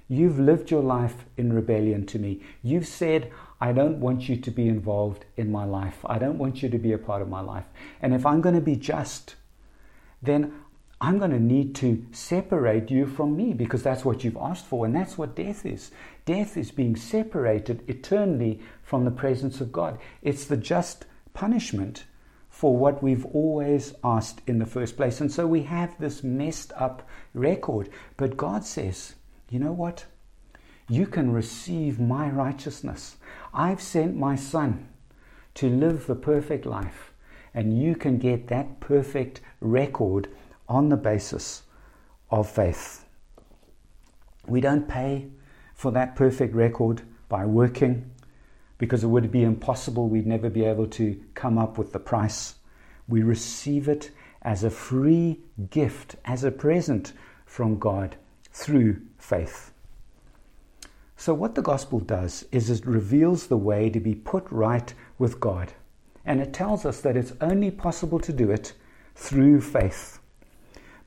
You've 0.08 0.40
lived 0.40 0.70
your 0.70 0.84
life 0.84 1.26
in 1.38 1.54
rebellion 1.54 2.06
to 2.08 2.20
me. 2.20 2.42
You've 2.62 2.88
said, 2.88 3.32
I 3.60 3.72
don't 3.72 4.00
want 4.00 4.28
you 4.28 4.36
to 4.36 4.52
be 4.52 4.68
involved 4.68 5.26
in 5.38 5.52
my 5.52 5.64
life. 5.64 5.98
I 6.06 6.20
don't 6.20 6.38
want 6.38 6.62
you 6.62 6.70
to 6.70 6.78
be 6.78 6.92
a 6.92 6.98
part 6.98 7.22
of 7.22 7.30
my 7.30 7.42
life. 7.42 7.66
And 8.02 8.14
if 8.14 8.26
I'm 8.26 8.42
going 8.42 8.56
to 8.56 8.62
be 8.62 8.76
just, 8.76 9.36
then 10.22 10.54
I'm 11.02 11.20
going 11.20 11.32
to 11.32 11.40
need 11.40 11.76
to 11.76 12.06
separate 12.12 12.90
you 12.90 13.06
from 13.06 13.36
me 13.36 13.54
because 13.54 13.84
that's 13.84 14.06
what 14.06 14.24
you've 14.24 14.38
asked 14.38 14.66
for. 14.66 14.86
And 14.86 14.96
that's 14.96 15.18
what 15.18 15.36
death 15.36 15.66
is. 15.66 15.92
Death 16.26 16.56
is 16.58 16.72
being 16.72 16.96
separated 16.96 17.84
eternally 17.88 18.62
from 18.82 19.06
the 19.06 19.12
presence 19.12 19.60
of 19.60 19.72
God. 19.72 20.00
It's 20.22 20.46
the 20.46 20.58
just 20.58 21.06
punishment 21.34 22.06
for 22.50 22.78
what 22.78 23.04
we've 23.04 23.26
always 23.26 23.94
asked 24.04 24.42
in 24.48 24.60
the 24.60 24.66
first 24.66 24.96
place. 24.96 25.20
And 25.20 25.30
so 25.30 25.46
we 25.46 25.64
have 25.64 26.00
this 26.00 26.24
messed 26.24 26.72
up 26.78 27.08
record. 27.34 27.90
But 28.16 28.38
God 28.38 28.64
says, 28.64 29.16
you 29.50 29.60
know 29.60 29.74
what? 29.74 30.06
You 30.88 31.06
can 31.06 31.34
receive 31.34 32.00
my 32.00 32.30
righteousness. 32.30 33.18
I've 33.54 33.82
sent 33.82 34.16
my 34.16 34.36
son 34.36 34.88
to 35.56 35.70
live 35.70 36.08
the 36.08 36.16
perfect 36.16 36.66
life, 36.66 37.12
and 37.54 37.78
you 37.82 37.96
can 37.96 38.18
get 38.18 38.48
that 38.48 38.80
perfect 38.80 39.42
record 39.60 40.28
on 40.68 40.90
the 40.90 40.98
basis 40.98 41.64
of 42.30 42.50
faith. 42.50 43.06
We 44.48 44.62
don't 44.62 44.88
pay 44.88 45.28
for 45.74 45.92
that 45.92 46.16
perfect 46.16 46.54
record 46.54 47.02
by 47.30 47.46
working 47.46 48.12
because 48.78 49.04
it 49.04 49.08
would 49.08 49.32
be 49.32 49.44
impossible. 49.44 50.08
We'd 50.08 50.28
never 50.28 50.50
be 50.50 50.66
able 50.66 50.88
to 50.88 51.22
come 51.34 51.58
up 51.58 51.78
with 51.78 51.94
the 51.94 52.00
price. 52.00 52.56
We 53.08 53.24
receive 53.24 53.88
it 53.88 54.12
as 54.42 54.64
a 54.64 54.70
free 54.70 55.40
gift, 55.70 56.16
as 56.26 56.44
a 56.44 56.52
present 56.52 57.14
from 57.46 57.80
God 57.80 58.16
through 58.52 59.02
faith. 59.18 59.72
So, 61.18 61.34
what 61.34 61.56
the 61.56 61.62
gospel 61.62 62.00
does 62.00 62.46
is 62.52 62.70
it 62.70 62.86
reveals 62.86 63.48
the 63.48 63.58
way 63.58 63.90
to 63.90 64.00
be 64.00 64.14
put 64.14 64.46
right 64.52 64.94
with 65.18 65.40
God. 65.40 65.74
And 66.26 66.42
it 66.42 66.54
tells 66.54 66.86
us 66.86 67.02
that 67.02 67.16
it's 67.16 67.34
only 67.42 67.72
possible 67.72 68.20
to 68.20 68.34
do 68.34 68.52
it 68.52 68.74
through 69.16 69.62
faith. 69.62 70.20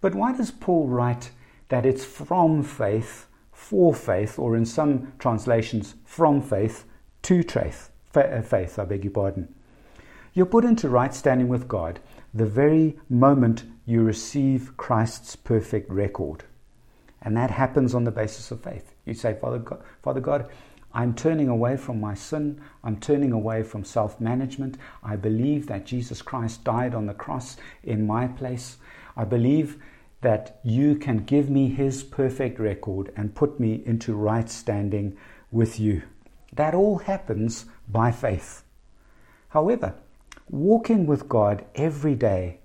But 0.01 0.15
why 0.15 0.33
does 0.33 0.51
Paul 0.51 0.87
write 0.87 1.31
that 1.69 1.85
it's 1.85 2.05
from 2.05 2.63
faith, 2.63 3.27
for 3.53 3.95
faith, 3.95 4.39
or 4.39 4.57
in 4.57 4.65
some 4.65 5.13
translations, 5.19 5.95
from 6.05 6.41
faith 6.41 6.85
to 7.23 7.43
faith? 7.43 7.91
Uh, 8.15 8.43
faith, 8.43 8.79
I 8.79 8.85
beg 8.85 9.05
your 9.05 9.13
pardon. 9.13 9.55
You're 10.35 10.47
put 10.47 10.65
into 10.65 10.89
right 10.89 11.15
standing 11.15 11.49
with 11.49 11.69
God 11.69 12.01
the 12.33 12.47
very 12.47 12.99
moment 13.09 13.65
you 13.87 14.03
receive 14.03 14.77
Christ's 14.77 15.37
perfect 15.37 15.91
record. 15.91 16.45
And 17.23 17.37
that 17.37 17.51
happens 17.51 17.95
on 17.95 18.05
the 18.05 18.11
basis 18.11 18.51
of 18.51 18.63
faith. 18.63 18.95
You 19.05 19.15
say, 19.15 19.37
Father 19.41 19.59
God, 19.59 19.83
Father 20.03 20.21
God, 20.21 20.49
I'm 20.93 21.15
turning 21.15 21.49
away 21.49 21.77
from 21.77 22.01
my 22.01 22.15
sin. 22.15 22.61
I'm 22.83 22.99
turning 22.99 23.33
away 23.33 23.63
from 23.63 23.85
self 23.85 24.21
management. 24.21 24.79
I 25.03 25.17
believe 25.17 25.67
that 25.67 25.87
Jesus 25.87 26.23
Christ 26.23 26.65
died 26.65 26.95
on 26.95 27.07
the 27.07 27.15
cross 27.15 27.57
in 27.83 28.07
my 28.07 28.29
place. 28.29 28.79
I 29.19 29.25
believe 29.25 29.83
that 30.21 30.61
you 30.63 30.95
can 30.95 31.25
give 31.25 31.51
me 31.51 31.69
his 31.69 32.05
perfect 32.05 32.61
record 32.61 33.13
and 33.17 33.35
put 33.35 33.59
me 33.59 33.83
into 33.85 34.15
right 34.15 34.49
standing 34.49 35.17
with 35.51 35.81
you. 35.81 36.03
That 36.53 36.73
all 36.75 36.99
happens 36.99 37.67
by 37.89 38.13
faith. 38.13 38.63
However, 39.49 39.95
walking 40.49 41.05
with 41.05 41.29
God 41.29 41.65
every 41.75 42.15
day 42.15 42.61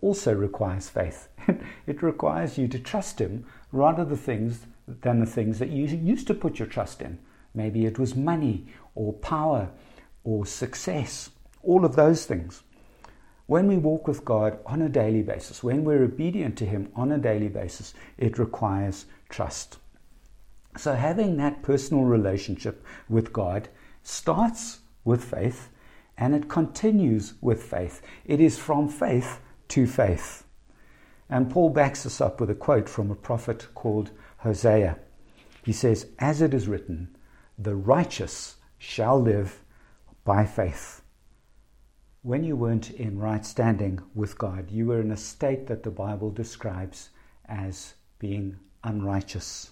also 0.00 0.32
requires 0.32 0.88
faith. 0.88 1.28
it 1.86 2.02
requires 2.02 2.56
you 2.56 2.68
to 2.68 2.78
trust 2.78 3.20
him 3.20 3.44
rather 3.72 4.04
the 4.04 4.16
things 4.16 4.66
than 4.86 5.18
the 5.18 5.26
things 5.26 5.58
that 5.58 5.70
you 5.70 5.86
used 5.86 6.28
to 6.28 6.34
put 6.34 6.60
your 6.60 6.68
trust 6.68 7.02
in. 7.02 7.18
Maybe 7.52 7.84
it 7.84 7.98
was 7.98 8.14
money 8.14 8.66
or 8.94 9.12
power 9.12 9.70
or 10.22 10.46
success, 10.46 11.30
all 11.62 11.84
of 11.84 11.96
those 11.96 12.26
things. 12.26 12.62
When 13.50 13.66
we 13.66 13.78
walk 13.78 14.06
with 14.06 14.24
God 14.24 14.60
on 14.64 14.80
a 14.80 14.88
daily 14.88 15.22
basis, 15.22 15.60
when 15.60 15.82
we're 15.82 16.04
obedient 16.04 16.56
to 16.58 16.64
Him 16.64 16.88
on 16.94 17.10
a 17.10 17.18
daily 17.18 17.48
basis, 17.48 17.94
it 18.16 18.38
requires 18.38 19.06
trust. 19.28 19.78
So, 20.76 20.94
having 20.94 21.36
that 21.38 21.60
personal 21.60 22.04
relationship 22.04 22.86
with 23.08 23.32
God 23.32 23.68
starts 24.04 24.78
with 25.04 25.24
faith 25.24 25.68
and 26.16 26.32
it 26.32 26.48
continues 26.48 27.34
with 27.40 27.60
faith. 27.60 28.02
It 28.24 28.40
is 28.40 28.56
from 28.56 28.88
faith 28.88 29.40
to 29.70 29.84
faith. 29.84 30.44
And 31.28 31.50
Paul 31.50 31.70
backs 31.70 32.04
this 32.04 32.20
up 32.20 32.40
with 32.40 32.50
a 32.50 32.54
quote 32.54 32.88
from 32.88 33.10
a 33.10 33.16
prophet 33.16 33.66
called 33.74 34.12
Hosea. 34.36 34.96
He 35.64 35.72
says, 35.72 36.06
As 36.20 36.40
it 36.40 36.54
is 36.54 36.68
written, 36.68 37.16
the 37.58 37.74
righteous 37.74 38.58
shall 38.78 39.20
live 39.20 39.64
by 40.24 40.46
faith. 40.46 40.99
When 42.22 42.44
you 42.44 42.54
weren't 42.54 42.90
in 42.90 43.18
right 43.18 43.46
standing 43.46 43.98
with 44.14 44.36
God, 44.36 44.70
you 44.70 44.86
were 44.86 45.00
in 45.00 45.10
a 45.10 45.16
state 45.16 45.66
that 45.68 45.82
the 45.82 45.90
Bible 45.90 46.30
describes 46.30 47.08
as 47.46 47.94
being 48.18 48.58
unrighteous, 48.84 49.70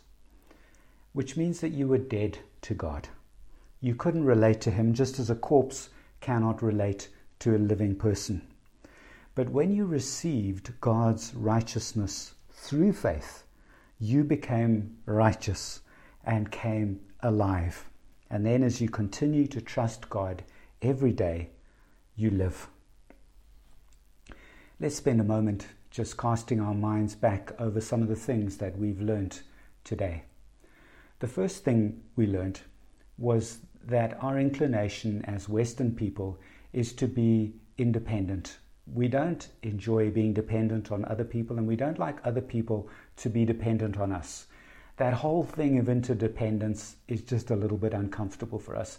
which 1.12 1.36
means 1.36 1.60
that 1.60 1.72
you 1.72 1.86
were 1.86 1.98
dead 1.98 2.38
to 2.62 2.72
God. 2.72 3.08
You 3.82 3.94
couldn't 3.94 4.24
relate 4.24 4.62
to 4.62 4.70
Him 4.70 4.94
just 4.94 5.18
as 5.18 5.28
a 5.28 5.34
corpse 5.34 5.90
cannot 6.22 6.62
relate 6.62 7.10
to 7.40 7.54
a 7.54 7.58
living 7.58 7.94
person. 7.94 8.40
But 9.34 9.50
when 9.50 9.70
you 9.70 9.84
received 9.84 10.80
God's 10.80 11.34
righteousness 11.34 12.32
through 12.50 12.94
faith, 12.94 13.44
you 13.98 14.24
became 14.24 14.96
righteous 15.04 15.82
and 16.24 16.50
came 16.50 17.00
alive. 17.20 17.90
And 18.30 18.44
then, 18.46 18.62
as 18.62 18.80
you 18.80 18.88
continue 18.88 19.46
to 19.48 19.60
trust 19.60 20.08
God 20.08 20.42
every 20.80 21.12
day, 21.12 21.50
you 22.18 22.30
live. 22.30 22.68
Let's 24.80 24.96
spend 24.96 25.20
a 25.20 25.24
moment 25.24 25.68
just 25.90 26.18
casting 26.18 26.60
our 26.60 26.74
minds 26.74 27.14
back 27.14 27.52
over 27.58 27.80
some 27.80 28.02
of 28.02 28.08
the 28.08 28.16
things 28.16 28.58
that 28.58 28.76
we've 28.76 29.00
learned 29.00 29.40
today. 29.84 30.24
The 31.20 31.28
first 31.28 31.64
thing 31.64 32.02
we 32.16 32.26
learned 32.26 32.60
was 33.16 33.58
that 33.84 34.22
our 34.22 34.38
inclination 34.38 35.24
as 35.24 35.48
Western 35.48 35.94
people 35.94 36.38
is 36.72 36.92
to 36.94 37.06
be 37.06 37.54
independent. 37.78 38.58
We 38.92 39.08
don't 39.08 39.48
enjoy 39.62 40.10
being 40.10 40.34
dependent 40.34 40.90
on 40.90 41.04
other 41.04 41.24
people, 41.24 41.56
and 41.56 41.66
we 41.66 41.76
don't 41.76 41.98
like 41.98 42.18
other 42.24 42.40
people 42.40 42.88
to 43.18 43.30
be 43.30 43.44
dependent 43.44 43.96
on 43.96 44.12
us 44.12 44.46
that 44.98 45.14
whole 45.14 45.44
thing 45.44 45.78
of 45.78 45.88
interdependence 45.88 46.96
is 47.06 47.22
just 47.22 47.50
a 47.50 47.56
little 47.56 47.78
bit 47.78 47.94
uncomfortable 47.94 48.58
for 48.58 48.76
us. 48.76 48.98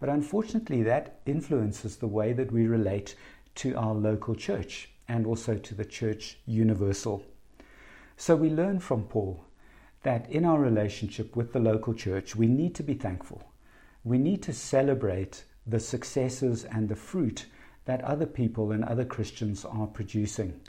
But 0.00 0.08
unfortunately, 0.08 0.82
that 0.84 1.20
influences 1.26 1.96
the 1.96 2.06
way 2.06 2.32
that 2.32 2.52
we 2.52 2.66
relate 2.66 3.16
to 3.56 3.74
our 3.76 3.94
local 3.94 4.34
church 4.34 4.90
and 5.08 5.26
also 5.26 5.56
to 5.56 5.74
the 5.74 5.84
church 5.84 6.38
universal. 6.46 7.24
So 8.16 8.36
we 8.36 8.50
learn 8.50 8.78
from 8.78 9.04
Paul 9.04 9.44
that 10.02 10.30
in 10.30 10.44
our 10.44 10.60
relationship 10.60 11.34
with 11.34 11.52
the 11.52 11.60
local 11.60 11.94
church, 11.94 12.36
we 12.36 12.46
need 12.46 12.74
to 12.76 12.82
be 12.82 12.94
thankful. 12.94 13.42
We 14.04 14.18
need 14.18 14.42
to 14.44 14.52
celebrate 14.52 15.44
the 15.66 15.80
successes 15.80 16.64
and 16.64 16.88
the 16.88 16.96
fruit 16.96 17.46
that 17.84 18.04
other 18.04 18.26
people 18.26 18.72
and 18.72 18.84
other 18.84 19.04
Christians 19.04 19.64
are 19.64 19.86
producing. 19.86 20.60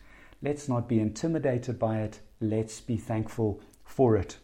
Let's 0.42 0.68
not 0.70 0.88
be 0.88 1.00
intimidated 1.00 1.78
by 1.78 2.00
it. 2.00 2.20
Let's 2.40 2.82
be 2.82 2.98
thankful 2.98 3.62
for 3.84 4.16
it. 4.16 4.38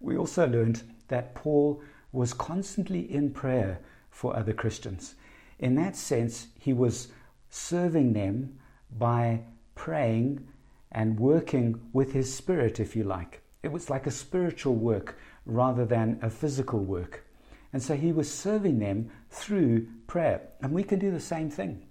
We 0.00 0.16
also 0.16 0.46
learned 0.46 0.82
that 1.08 1.34
Paul 1.34 1.80
was 2.12 2.34
constantly 2.34 3.10
in 3.12 3.30
prayer 3.30 3.78
for 4.16 4.34
other 4.34 4.54
Christians. 4.54 5.14
In 5.58 5.74
that 5.74 5.94
sense, 5.94 6.46
he 6.58 6.72
was 6.72 7.08
serving 7.50 8.14
them 8.14 8.58
by 8.98 9.42
praying 9.74 10.48
and 10.90 11.20
working 11.20 11.78
with 11.92 12.14
his 12.14 12.34
spirit, 12.34 12.80
if 12.80 12.96
you 12.96 13.04
like. 13.04 13.42
It 13.62 13.70
was 13.70 13.90
like 13.90 14.06
a 14.06 14.10
spiritual 14.10 14.74
work 14.74 15.18
rather 15.44 15.84
than 15.84 16.18
a 16.22 16.30
physical 16.30 16.80
work. 16.80 17.26
And 17.74 17.82
so 17.82 17.94
he 17.94 18.10
was 18.10 18.32
serving 18.32 18.78
them 18.78 19.10
through 19.28 19.86
prayer. 20.06 20.40
And 20.62 20.72
we 20.72 20.82
can 20.82 20.98
do 20.98 21.10
the 21.10 21.20
same 21.20 21.50
thing. 21.50 21.86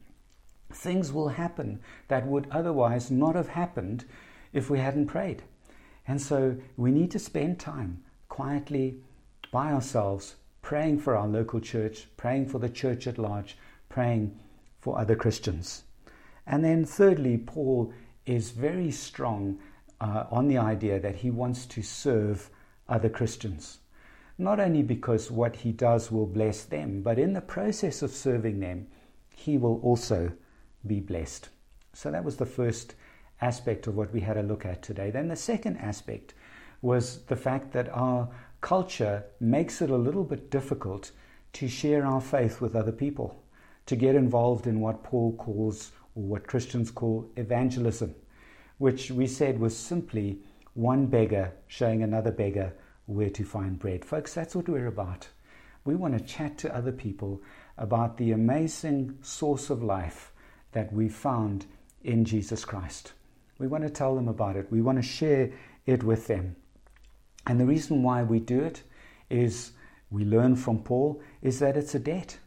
Things 0.74 1.14
will 1.14 1.30
happen 1.30 1.80
that 2.08 2.26
would 2.26 2.48
otherwise 2.50 3.12
not 3.12 3.36
have 3.36 3.50
happened 3.50 4.04
if 4.52 4.72
we 4.72 4.80
hadn't 4.80 5.08
prayed. 5.08 5.44
And 6.08 6.20
so 6.20 6.58
we 6.76 6.90
need 6.90 7.12
to 7.12 7.20
spend 7.20 7.60
time 7.60 8.04
quietly 8.30 9.04
by 9.52 9.72
ourselves 9.72 10.38
praying 10.66 10.98
for 10.98 11.16
our 11.16 11.28
local 11.28 11.60
church, 11.60 12.08
praying 12.18 12.48
for 12.48 12.58
the 12.58 12.68
church 12.68 13.06
at 13.06 13.20
large, 13.20 13.56
praying 13.88 14.36
for 14.82 14.98
other 14.98 15.16
Christians. 15.16 15.84
And 16.48 16.66
then, 16.66 16.86
thirdly, 16.86 17.38
Paul 17.38 17.94
is 18.26 18.50
very 18.50 18.90
strong 18.90 19.60
uh, 20.02 20.24
on 20.32 20.48
the 20.48 20.58
idea 20.58 21.00
that 21.00 21.18
he 21.18 21.30
wants 21.30 21.68
to 21.68 21.84
serve 21.84 22.50
other 22.90 23.10
Christians. 23.10 23.78
Not 24.40 24.60
only 24.60 24.82
because 24.82 25.30
what 25.30 25.58
he 25.58 25.72
does 25.72 26.12
will 26.12 26.26
bless 26.26 26.64
them, 26.64 27.04
but 27.04 27.20
in 27.20 27.34
the 27.34 27.42
process 27.42 28.02
of 28.02 28.10
serving 28.10 28.60
them, 28.60 28.88
he 29.36 29.60
will 29.60 29.80
also 29.84 30.32
be 30.88 31.00
blessed. 31.00 31.50
So 31.94 32.10
that 32.10 32.26
was 32.26 32.38
the 32.38 32.46
first 32.48 32.96
aspect 33.40 33.86
of 33.86 33.96
what 33.96 34.12
we 34.12 34.22
had 34.22 34.36
a 34.36 34.42
look 34.42 34.66
at 34.66 34.82
today. 34.82 35.12
Then 35.12 35.28
the 35.28 35.36
second 35.36 35.78
aspect 35.78 36.34
was 36.82 37.20
the 37.26 37.36
fact 37.36 37.72
that 37.74 37.90
our 37.90 38.30
culture 38.66 39.24
makes 39.40 39.80
it 39.80 39.92
a 39.92 39.96
little 39.96 40.24
bit 40.24 40.50
difficult 40.50 41.12
to 41.54 41.68
share 41.68 42.04
our 42.04 42.20
faith 42.20 42.62
with 42.62 42.76
other 42.76 42.92
people, 42.92 43.40
to 43.86 43.96
get 43.96 44.16
involved 44.16 44.66
in 44.66 44.80
what 44.80 45.04
Paul 45.04 45.36
calls, 45.36 45.92
or 46.16 46.24
what 46.24 46.48
Christians 46.48 46.90
call, 46.90 47.30
evangelism, 47.36 48.16
which 48.80 49.12
we 49.12 49.28
said 49.28 49.60
was 49.60 49.78
simply 49.78 50.40
one 50.74 51.06
beggar 51.06 51.54
showing 51.68 52.02
another 52.02 52.32
beggar 52.32 52.74
where 53.06 53.30
to 53.30 53.44
find 53.46 53.78
bread. 53.78 54.04
Folks, 54.04 54.34
that's 54.34 54.56
what 54.56 54.68
we're 54.68 54.88
about. 54.88 55.28
We 55.84 55.94
want 55.94 56.18
to 56.18 56.34
chat 56.34 56.58
to 56.60 56.76
other 56.76 56.92
people 56.92 57.44
about 57.78 58.18
the 58.18 58.32
amazing 58.32 59.20
source 59.22 59.70
of 59.70 59.84
life 59.84 60.34
that 60.72 60.92
we 60.92 61.08
found 61.08 61.68
in 62.04 62.26
Jesus 62.26 62.66
Christ. 62.66 63.14
We 63.60 63.68
want 63.68 63.84
to 63.84 63.92
tell 63.92 64.16
them 64.16 64.28
about 64.28 64.56
it. 64.56 64.72
We 64.72 64.82
want 64.82 64.98
to 64.98 65.04
share 65.04 65.52
it 65.86 66.04
with 66.04 66.26
them. 66.26 66.56
And 67.48 67.60
the 67.60 67.66
reason 67.66 68.04
why 68.04 68.24
we 68.24 68.40
do 68.40 68.62
it 68.62 68.84
is 69.30 69.72
we 70.10 70.26
learn 70.26 70.56
from 70.56 70.80
Paul 70.80 71.22
is 71.42 71.60
that 71.60 71.78
it's 71.78 71.96
a 71.96 72.00
debt. 72.00 72.40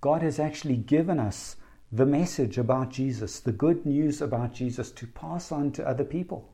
God 0.00 0.22
has 0.22 0.38
actually 0.38 0.76
given 0.76 1.20
us 1.20 1.56
the 1.92 2.06
message 2.06 2.56
about 2.56 2.90
Jesus, 2.90 3.40
the 3.40 3.52
good 3.52 3.84
news 3.84 4.22
about 4.22 4.54
Jesus 4.54 4.90
to 4.92 5.06
pass 5.06 5.50
on 5.50 5.72
to 5.72 5.86
other 5.86 6.04
people. 6.04 6.48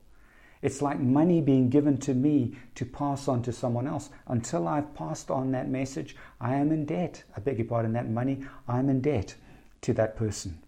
It's 0.63 0.81
like 0.81 0.99
money 0.99 1.41
being 1.43 1.69
given 1.69 1.99
to 1.99 2.15
me 2.15 2.57
to 2.75 2.87
pass 2.87 3.29
on 3.29 3.43
to 3.43 3.53
someone 3.53 3.87
else. 3.87 4.09
Until 4.27 4.67
I've 4.67 4.95
passed 4.95 5.31
on 5.31 5.53
that 5.53 5.69
message, 5.69 6.17
I 6.41 6.55
am 6.55 6.73
in 6.73 6.87
debt. 6.87 7.23
I 7.37 7.41
beg 7.41 7.59
your 7.59 7.67
pardon, 7.67 7.93
that 7.93 8.09
money, 8.09 8.45
I'm 8.67 8.89
in 8.89 9.03
debt 9.03 9.35
to 9.83 9.93
that 9.95 10.17
person. 10.17 10.59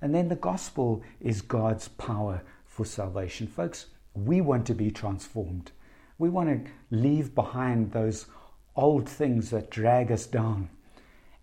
And 0.00 0.14
then 0.14 0.28
the 0.28 0.36
gospel 0.36 1.02
is 1.20 1.42
God's 1.42 1.88
power 1.88 2.42
for 2.64 2.86
salvation. 2.86 3.46
Folks, 3.46 3.86
we 4.14 4.40
want 4.40 4.66
to 4.66 4.74
be 4.74 4.90
transformed. 4.90 5.72
We 6.18 6.28
want 6.28 6.48
to 6.64 6.70
leave 6.90 7.34
behind 7.34 7.92
those 7.92 8.26
old 8.74 9.08
things 9.08 9.50
that 9.50 9.70
drag 9.70 10.10
us 10.10 10.26
down. 10.26 10.70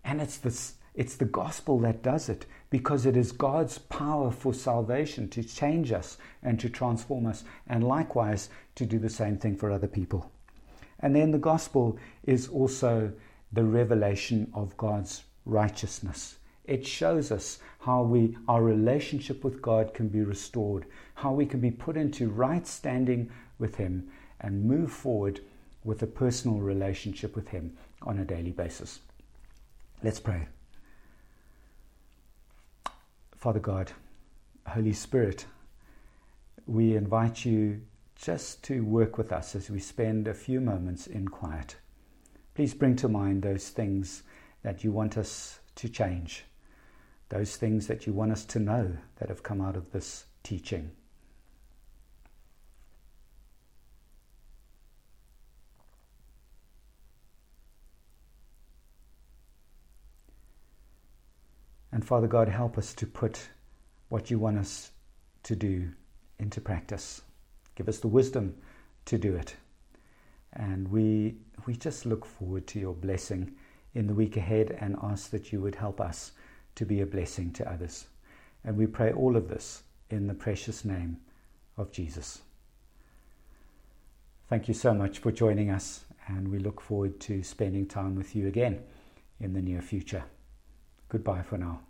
And 0.04 0.20
it's, 0.20 0.38
this, 0.38 0.74
it's 0.94 1.16
the 1.16 1.24
gospel 1.24 1.78
that 1.80 2.02
does 2.02 2.28
it 2.28 2.46
because 2.70 3.06
it 3.06 3.16
is 3.16 3.32
God's 3.32 3.78
power 3.78 4.30
for 4.30 4.52
salvation 4.52 5.28
to 5.30 5.44
change 5.44 5.92
us 5.92 6.18
and 6.42 6.58
to 6.58 6.68
transform 6.68 7.26
us, 7.26 7.44
and 7.68 7.84
likewise 7.84 8.48
to 8.74 8.84
do 8.84 8.98
the 8.98 9.08
same 9.08 9.36
thing 9.36 9.56
for 9.56 9.70
other 9.70 9.86
people. 9.86 10.32
And 11.00 11.14
then 11.14 11.30
the 11.30 11.38
gospel 11.38 11.98
is 12.24 12.48
also 12.48 13.12
the 13.52 13.64
revelation 13.64 14.50
of 14.54 14.76
God's 14.76 15.22
righteousness. 15.44 16.38
It 16.64 16.86
shows 16.86 17.30
us 17.30 17.58
how 17.80 18.02
we, 18.02 18.36
our 18.48 18.62
relationship 18.62 19.44
with 19.44 19.62
God 19.62 19.94
can 19.94 20.08
be 20.08 20.22
restored, 20.22 20.86
how 21.14 21.32
we 21.32 21.46
can 21.46 21.60
be 21.60 21.70
put 21.70 21.96
into 21.96 22.30
right 22.30 22.66
standing 22.66 23.30
with 23.58 23.76
Him 23.76 24.10
and 24.44 24.64
move 24.64 24.92
forward 24.92 25.40
with 25.82 26.02
a 26.02 26.06
personal 26.06 26.58
relationship 26.58 27.34
with 27.34 27.48
Him 27.48 27.76
on 28.02 28.18
a 28.18 28.24
daily 28.24 28.52
basis. 28.52 29.00
Let's 30.02 30.20
pray. 30.20 30.46
Father 33.36 33.60
God, 33.60 33.92
Holy 34.66 34.92
Spirit, 34.92 35.46
we 36.66 36.96
invite 36.96 37.44
you 37.44 37.80
just 38.14 38.62
to 38.64 38.84
work 38.84 39.18
with 39.18 39.32
us 39.32 39.54
as 39.54 39.70
we 39.70 39.80
spend 39.80 40.28
a 40.28 40.34
few 40.34 40.60
moments 40.60 41.06
in 41.06 41.28
quiet. 41.28 41.76
Please 42.54 42.74
bring 42.74 42.96
to 42.96 43.08
mind 43.08 43.42
those 43.42 43.70
things 43.70 44.22
that 44.62 44.84
you 44.84 44.92
want 44.92 45.18
us 45.18 45.58
to 45.76 45.88
change 45.88 46.44
those 47.28 47.56
things 47.56 47.86
that 47.86 48.06
you 48.06 48.12
want 48.12 48.32
us 48.32 48.44
to 48.44 48.58
know 48.58 48.96
that 49.16 49.28
have 49.28 49.42
come 49.42 49.60
out 49.60 49.76
of 49.76 49.90
this 49.92 50.26
teaching. 50.42 50.90
And 62.04 62.08
Father 62.10 62.26
God, 62.26 62.50
help 62.50 62.76
us 62.76 62.92
to 62.96 63.06
put 63.06 63.48
what 64.10 64.30
you 64.30 64.38
want 64.38 64.58
us 64.58 64.90
to 65.44 65.56
do 65.56 65.88
into 66.38 66.60
practice. 66.60 67.22
Give 67.76 67.88
us 67.88 67.98
the 67.98 68.08
wisdom 68.08 68.56
to 69.06 69.16
do 69.16 69.34
it. 69.34 69.56
And 70.52 70.86
we, 70.88 71.36
we 71.64 71.74
just 71.76 72.04
look 72.04 72.26
forward 72.26 72.66
to 72.66 72.78
your 72.78 72.92
blessing 72.92 73.54
in 73.94 74.06
the 74.06 74.12
week 74.12 74.36
ahead 74.36 74.76
and 74.78 74.98
ask 75.02 75.30
that 75.30 75.50
you 75.50 75.62
would 75.62 75.76
help 75.76 75.98
us 75.98 76.32
to 76.74 76.84
be 76.84 77.00
a 77.00 77.06
blessing 77.06 77.50
to 77.54 77.72
others. 77.72 78.04
And 78.64 78.76
we 78.76 78.86
pray 78.86 79.10
all 79.10 79.34
of 79.34 79.48
this 79.48 79.84
in 80.10 80.26
the 80.26 80.34
precious 80.34 80.84
name 80.84 81.16
of 81.78 81.90
Jesus. 81.90 82.42
Thank 84.50 84.68
you 84.68 84.74
so 84.74 84.92
much 84.92 85.20
for 85.20 85.32
joining 85.32 85.70
us, 85.70 86.04
and 86.28 86.48
we 86.48 86.58
look 86.58 86.82
forward 86.82 87.18
to 87.20 87.42
spending 87.42 87.86
time 87.86 88.14
with 88.14 88.36
you 88.36 88.46
again 88.46 88.82
in 89.40 89.54
the 89.54 89.62
near 89.62 89.80
future. 89.80 90.24
Goodbye 91.08 91.40
for 91.40 91.56
now. 91.56 91.80